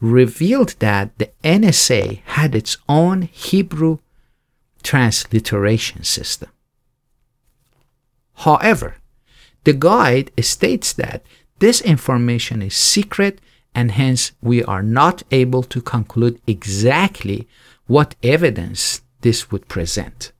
revealed 0.00 0.74
that 0.80 1.16
the 1.18 1.30
NSA 1.44 2.22
had 2.24 2.56
its 2.56 2.76
own 2.88 3.22
Hebrew 3.22 3.98
transliteration 4.82 6.02
system. 6.02 6.50
However, 8.34 8.96
the 9.62 9.74
guide 9.74 10.32
states 10.40 10.92
that 10.94 11.22
this 11.60 11.80
information 11.82 12.60
is 12.60 12.74
secret 12.74 13.40
and 13.72 13.92
hence 13.92 14.32
we 14.42 14.64
are 14.64 14.82
not 14.82 15.22
able 15.30 15.62
to 15.62 15.80
conclude 15.80 16.40
exactly 16.44 17.46
what 17.86 18.16
evidence 18.24 19.02
this 19.20 19.52
would 19.52 19.68
present. 19.68 20.32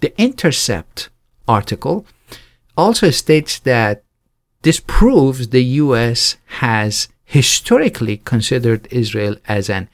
The 0.00 0.18
Intercept 0.20 1.10
article 1.46 2.06
also 2.76 3.10
states 3.10 3.58
that 3.60 4.02
this 4.62 4.80
proves 4.80 5.48
the 5.48 5.62
US 5.62 6.36
has 6.46 7.08
historically 7.24 8.16
considered 8.16 8.88
Israel 8.90 9.36
as 9.46 9.70
an 9.70 9.88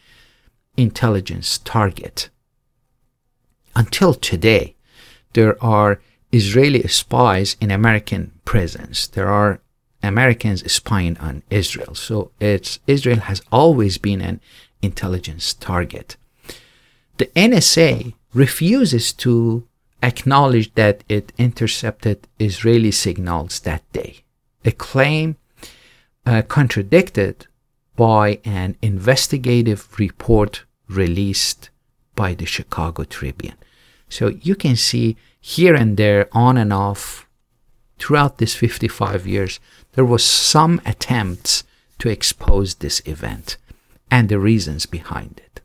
intelligence 0.76 1.58
target. 1.58 2.30
Until 3.74 4.14
today, 4.14 4.76
there 5.34 5.62
are 5.62 6.00
Israeli 6.32 6.86
spies 6.88 7.56
in 7.60 7.70
American 7.70 8.32
prisons. 8.44 9.08
There 9.08 9.28
are 9.28 9.60
Americans 10.02 10.70
spying 10.72 11.16
on 11.18 11.42
Israel. 11.50 11.94
So 11.94 12.30
it's 12.40 12.78
Israel 12.86 13.20
has 13.20 13.42
always 13.50 13.98
been 13.98 14.20
an 14.20 14.40
intelligence 14.82 15.54
target. 15.54 16.16
The 17.18 17.26
NSA 17.36 18.14
refuses 18.32 19.12
to 19.14 19.66
acknowledge 20.06 20.72
that 20.74 21.04
it 21.08 21.32
intercepted 21.36 22.28
Israeli 22.38 22.90
signals 22.90 23.60
that 23.60 23.82
day, 23.92 24.22
a 24.64 24.72
claim 24.72 25.36
uh, 26.24 26.42
contradicted 26.42 27.46
by 27.96 28.38
an 28.44 28.76
investigative 28.82 29.98
report 29.98 30.64
released 30.88 31.70
by 32.14 32.34
the 32.34 32.46
Chicago 32.46 33.04
Tribune. 33.04 33.56
So 34.08 34.28
you 34.28 34.54
can 34.54 34.76
see 34.76 35.16
here 35.40 35.74
and 35.74 35.96
there, 35.96 36.28
on 36.32 36.56
and 36.56 36.72
off, 36.72 37.26
throughout 37.98 38.38
this 38.38 38.54
55 38.54 39.26
years, 39.26 39.60
there 39.92 40.04
was 40.04 40.24
some 40.24 40.80
attempts 40.84 41.64
to 41.98 42.08
expose 42.08 42.76
this 42.76 43.00
event 43.06 43.56
and 44.10 44.28
the 44.28 44.38
reasons 44.38 44.86
behind 44.86 45.40
it. 45.44 45.60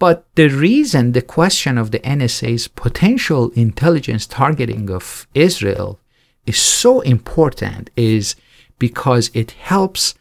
But 0.00 0.24
the 0.34 0.48
reason 0.48 1.12
the 1.12 1.20
question 1.20 1.76
of 1.76 1.90
the 1.90 2.00
NSA's 2.00 2.68
potential 2.68 3.50
intelligence 3.50 4.26
targeting 4.26 4.90
of 4.90 5.28
Israel 5.34 6.00
is 6.46 6.58
so 6.58 7.00
important 7.02 7.90
is 7.96 8.34
because 8.78 9.30
it 9.34 9.50
helps 9.50 10.14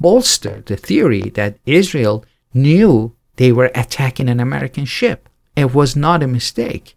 bolster 0.00 0.64
the 0.66 0.76
theory 0.76 1.30
that 1.38 1.58
Israel 1.64 2.24
knew 2.52 3.14
they 3.36 3.52
were 3.52 3.70
attacking 3.72 4.28
an 4.28 4.40
American 4.40 4.84
ship. 4.84 5.28
It 5.54 5.72
was 5.72 5.94
not 5.94 6.24
a 6.24 6.34
mistake. 6.38 6.96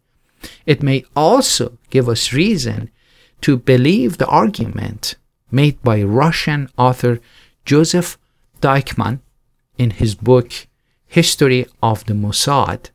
It 0.66 0.82
may 0.82 1.06
also 1.16 1.78
give 1.92 2.10
us 2.10 2.34
reason 2.34 2.90
to 3.42 3.58
believe 3.58 4.18
the 4.18 4.28
argument 4.28 5.16
made 5.52 5.80
by 5.84 6.02
Russian 6.02 6.68
author 6.80 7.20
Joseph 7.64 8.18
Daichman 8.60 9.20
in 9.78 9.92
his 9.92 10.16
book 10.16 10.52
History 11.14 11.68
of 11.84 12.04
the 12.06 12.16
Mossad, 12.16 12.90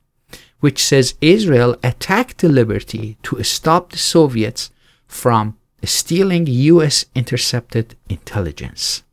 which 0.59 0.83
says 0.83 1.15
Israel 1.21 1.77
attacked 1.85 2.39
the 2.39 2.49
Liberty 2.49 3.17
to 3.23 3.41
stop 3.45 3.93
the 3.93 3.99
Soviets 3.99 4.73
from 5.07 5.57
stealing 5.85 6.45
US 6.49 7.05
intercepted 7.15 7.95
intelligence. 8.09 9.05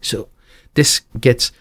So 0.00 0.28
this 0.74 1.02
gets 1.20 1.52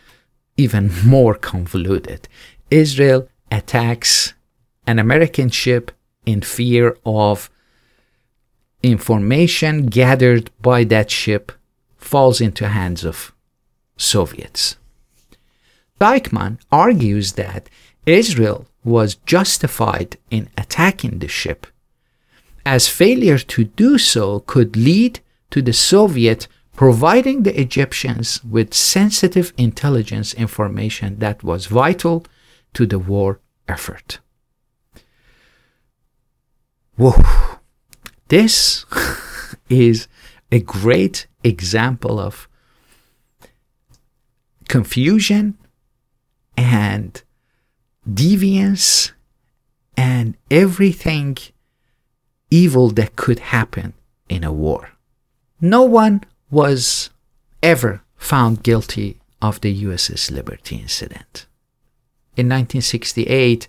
even 0.57 0.91
more 1.05 1.35
convoluted. 1.35 2.27
Israel 2.71 3.29
attacks 3.51 4.33
an 4.87 4.97
American 4.97 5.49
ship 5.51 5.91
in 6.25 6.41
fear 6.41 6.97
of 7.05 7.51
information 8.81 9.85
gathered 9.85 10.49
by 10.59 10.85
that 10.85 11.11
ship 11.11 11.51
falls 11.97 12.41
into 12.41 12.67
hands 12.67 13.03
of 13.05 13.31
Soviets. 13.95 14.77
Daichman 15.99 16.59
argues 16.71 17.33
that 17.33 17.69
Israel 18.05 18.67
was 18.83 19.15
justified 19.25 20.17
in 20.29 20.49
attacking 20.57 21.19
the 21.19 21.27
ship, 21.27 21.67
as 22.65 22.87
failure 22.87 23.37
to 23.37 23.63
do 23.63 23.97
so 23.97 24.41
could 24.41 24.75
lead 24.75 25.19
to 25.51 25.61
the 25.61 25.73
Soviet 25.73 26.47
providing 26.75 27.43
the 27.43 27.59
Egyptians 27.59 28.43
with 28.43 28.73
sensitive 28.73 29.53
intelligence 29.57 30.33
information 30.33 31.19
that 31.19 31.43
was 31.43 31.67
vital 31.67 32.25
to 32.73 32.85
the 32.85 32.99
war 32.99 33.39
effort. 33.67 34.19
Whoa. 36.97 37.15
This 38.27 38.85
is 39.69 40.07
a 40.51 40.59
great 40.59 41.27
example 41.43 42.19
of 42.19 42.47
confusion 44.67 45.57
and 46.57 47.21
deviance 48.09 49.11
and 49.97 50.37
everything 50.51 51.37
evil 52.49 52.89
that 52.91 53.15
could 53.15 53.39
happen 53.39 53.93
in 54.29 54.43
a 54.43 54.51
war. 54.51 54.91
No 55.59 55.83
one 55.83 56.21
was 56.49 57.09
ever 57.63 58.03
found 58.17 58.63
guilty 58.63 59.19
of 59.41 59.61
the 59.61 59.83
USS 59.83 60.31
Liberty 60.31 60.77
incident. 60.77 61.45
In 62.37 62.47
1968, 62.47 63.67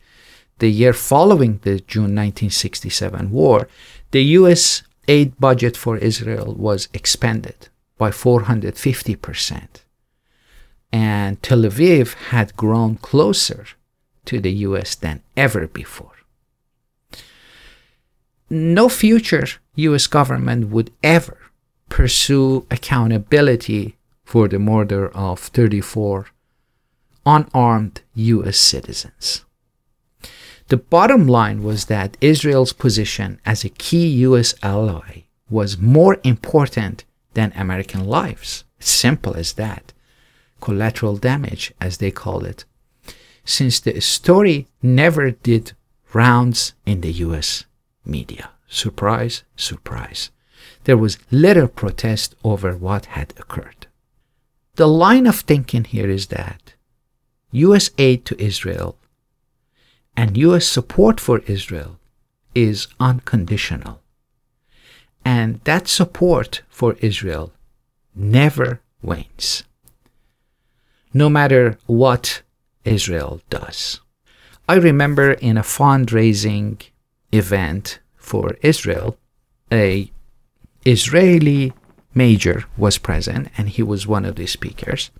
the 0.58 0.70
year 0.70 0.92
following 0.92 1.58
the 1.62 1.80
June 1.80 2.14
1967 2.14 3.30
war, 3.30 3.68
the 4.10 4.22
US 4.40 4.82
aid 5.08 5.38
budget 5.38 5.76
for 5.76 5.96
Israel 5.98 6.54
was 6.54 6.88
expanded 6.92 7.68
by 7.98 8.10
450%. 8.10 9.68
And 10.92 11.42
Tel 11.42 11.62
Aviv 11.62 12.14
had 12.30 12.56
grown 12.56 12.96
closer 12.96 13.66
to 14.26 14.40
the 14.40 14.52
US 14.68 14.94
than 14.94 15.22
ever 15.36 15.66
before. 15.66 16.12
No 18.48 18.88
future 18.88 19.46
US 19.74 20.06
government 20.06 20.68
would 20.68 20.92
ever 21.02 21.38
pursue 21.88 22.66
accountability 22.70 23.96
for 24.24 24.48
the 24.48 24.58
murder 24.58 25.08
of 25.08 25.38
34 25.40 26.26
unarmed 27.24 28.02
US 28.14 28.58
citizens. 28.58 29.44
The 30.68 30.76
bottom 30.76 31.26
line 31.26 31.62
was 31.62 31.84
that 31.86 32.16
Israel's 32.20 32.72
position 32.72 33.40
as 33.44 33.64
a 33.64 33.68
key 33.68 34.08
US 34.28 34.54
ally 34.62 35.24
was 35.48 35.78
more 35.78 36.18
important 36.24 37.04
than 37.34 37.52
American 37.54 38.04
lives. 38.04 38.64
Simple 38.80 39.34
as 39.34 39.52
that. 39.54 39.92
Collateral 40.60 41.16
damage, 41.16 41.72
as 41.80 41.98
they 41.98 42.10
call 42.10 42.44
it. 42.44 42.64
Since 43.44 43.80
the 43.80 44.00
story 44.00 44.66
never 44.82 45.30
did 45.30 45.72
rounds 46.12 46.72
in 46.84 47.00
the 47.00 47.12
US 47.12 47.64
media. 48.04 48.50
Surprise, 48.68 49.44
surprise. 49.56 50.30
There 50.84 50.96
was 50.96 51.18
little 51.30 51.68
protest 51.68 52.34
over 52.42 52.76
what 52.76 53.06
had 53.06 53.32
occurred. 53.36 53.86
The 54.76 54.88
line 54.88 55.26
of 55.26 55.40
thinking 55.40 55.84
here 55.84 56.10
is 56.10 56.26
that 56.26 56.74
US 57.52 57.90
aid 57.98 58.24
to 58.26 58.42
Israel 58.42 58.96
and 60.16 60.36
US 60.36 60.66
support 60.66 61.20
for 61.20 61.38
Israel 61.40 61.98
is 62.54 62.88
unconditional. 62.98 64.00
And 65.24 65.60
that 65.64 65.88
support 65.88 66.62
for 66.68 66.94
Israel 67.00 67.52
never 68.14 68.80
wanes, 69.02 69.64
no 71.16 71.30
matter 71.30 71.78
what 71.86 72.42
Israel 72.84 73.40
does. 73.48 74.00
I 74.68 74.74
remember 74.74 75.32
in 75.32 75.56
a 75.56 75.62
fundraising 75.62 76.82
event 77.32 78.00
for 78.16 78.56
Israel, 78.60 79.16
a 79.72 80.12
Israeli 80.84 81.72
major 82.14 82.64
was 82.76 82.98
present 82.98 83.48
and 83.56 83.70
he 83.70 83.82
was 83.82 84.06
one 84.06 84.26
of 84.26 84.36
the 84.36 84.46
speakers. 84.46 85.10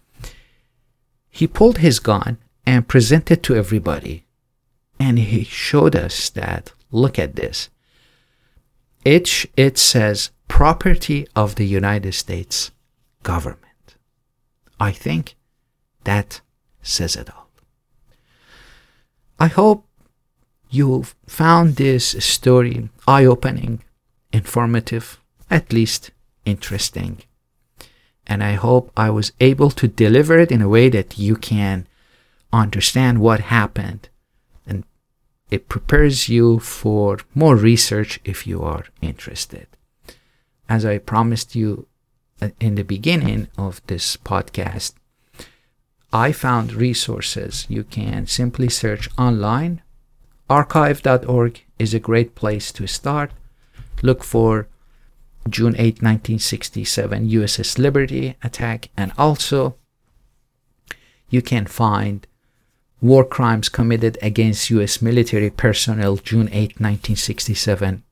He 1.31 1.47
pulled 1.47 1.79
his 1.79 1.99
gun 1.99 2.37
and 2.67 2.87
presented 2.89 3.43
to 3.45 3.57
everybody 3.57 4.27
and 5.01 5.19
he 5.19 5.45
showed 5.45 5.97
us 5.97 6.29
that 6.31 6.73
look 6.91 7.19
at 7.19 7.37
this. 7.37 7.71
It, 9.03 9.47
it 9.57 9.79
says 9.79 10.31
property 10.47 11.27
of 11.35 11.55
the 11.55 11.67
United 11.67 12.13
States 12.13 12.71
government. 13.23 13.97
I 14.79 14.93
think 14.93 15.37
that 16.07 16.41
says 16.83 17.17
it 17.17 17.29
all. 17.31 17.49
I 19.39 19.49
hope 19.49 19.85
you 20.71 21.05
found 21.27 21.77
this 21.77 22.17
story 22.25 22.89
eye 23.07 23.25
opening, 23.25 23.83
informative, 24.33 25.21
at 25.51 25.73
least 25.73 26.11
interesting. 26.45 27.23
And 28.27 28.43
I 28.43 28.55
hope 28.55 28.91
I 28.97 29.11
was 29.11 29.33
able 29.41 29.71
to 29.71 29.87
deliver 29.87 30.39
it 30.39 30.51
in 30.51 30.63
a 30.63 30.69
way 30.69 30.89
that 30.89 31.19
you 31.19 31.37
can 31.37 31.87
understand 32.53 33.21
what 33.21 33.41
happened 33.41 34.09
And 34.67 34.85
it 35.51 35.69
prepares 35.69 36.29
you 36.29 36.59
for 36.59 37.19
more 37.35 37.57
research 37.57 38.21
if 38.25 38.47
you 38.47 38.63
are 38.63 38.85
interested. 39.01 39.67
As 40.69 40.85
I 40.85 40.99
promised 40.99 41.55
you 41.55 41.87
uh, 42.43 42.49
in 42.59 42.75
the 42.75 42.83
beginning 42.83 43.47
of 43.57 43.81
this 43.87 44.17
podcast, 44.17 44.95
I 46.17 46.33
found 46.33 46.73
resources. 46.73 47.67
You 47.69 47.85
can 47.85 48.27
simply 48.27 48.71
search 48.71 49.11
online. 49.19 49.83
Archive.org 50.49 51.63
is 51.79 51.93
a 51.93 52.01
great 52.01 52.35
place 52.35 52.73
to 52.73 52.87
start. 52.87 53.33
Look 54.01 54.25
for 54.25 54.67
June 55.47 55.75
8, 55.75 56.01
1967 56.01 57.29
USS 57.29 57.77
Liberty 57.77 58.35
attack, 58.43 58.89
and 58.97 59.13
also 59.19 59.77
you 61.29 61.43
can 61.43 61.67
find 61.67 62.27
war 63.03 63.23
crimes 63.23 63.69
committed 63.69 64.17
against 64.23 64.71
US 64.71 65.03
military 65.03 65.51
personnel 65.51 66.17
June 66.17 66.49
8, 66.49 66.81
1967 66.81 68.03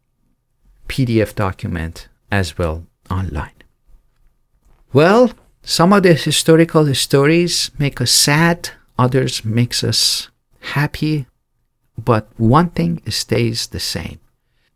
PDF 0.88 1.34
document 1.34 2.08
as 2.30 2.58
well 2.58 2.84
online. 3.10 3.62
Well, 4.92 5.30
some 5.64 5.92
of 5.92 6.02
the 6.02 6.14
historical 6.14 6.94
stories 6.94 7.70
make 7.78 8.00
us 8.00 8.10
sad, 8.10 8.70
others 8.98 9.44
makes 9.44 9.82
us 9.82 10.28
happy, 10.60 11.26
but 11.96 12.28
one 12.36 12.70
thing 12.70 13.02
stays 13.08 13.68
the 13.68 13.80
same. 13.80 14.20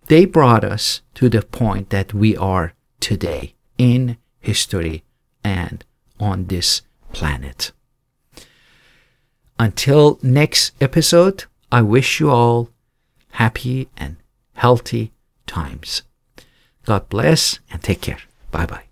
They 0.07 0.24
brought 0.24 0.64
us 0.64 1.03
to 1.14 1.28
the 1.28 1.43
point 1.43 1.91
that 1.91 2.14
we 2.14 2.36
are 2.36 2.72
today 3.01 3.55
in 3.76 4.16
history 4.41 5.05
and 5.45 5.84
on 6.18 6.47
this 6.47 6.82
planet. 7.12 7.72
Until 9.59 10.18
next 10.22 10.72
episode, 10.80 11.45
I 11.70 11.82
wish 11.82 12.20
you 12.20 12.30
all 12.30 12.70
happy 13.32 13.89
and 13.97 14.16
healthy 14.55 15.12
times. 15.47 16.03
God 16.86 17.09
bless 17.09 17.59
and 17.70 17.82
take 17.82 18.01
care. 18.01 18.20
Bye 18.51 18.66
bye. 18.66 18.88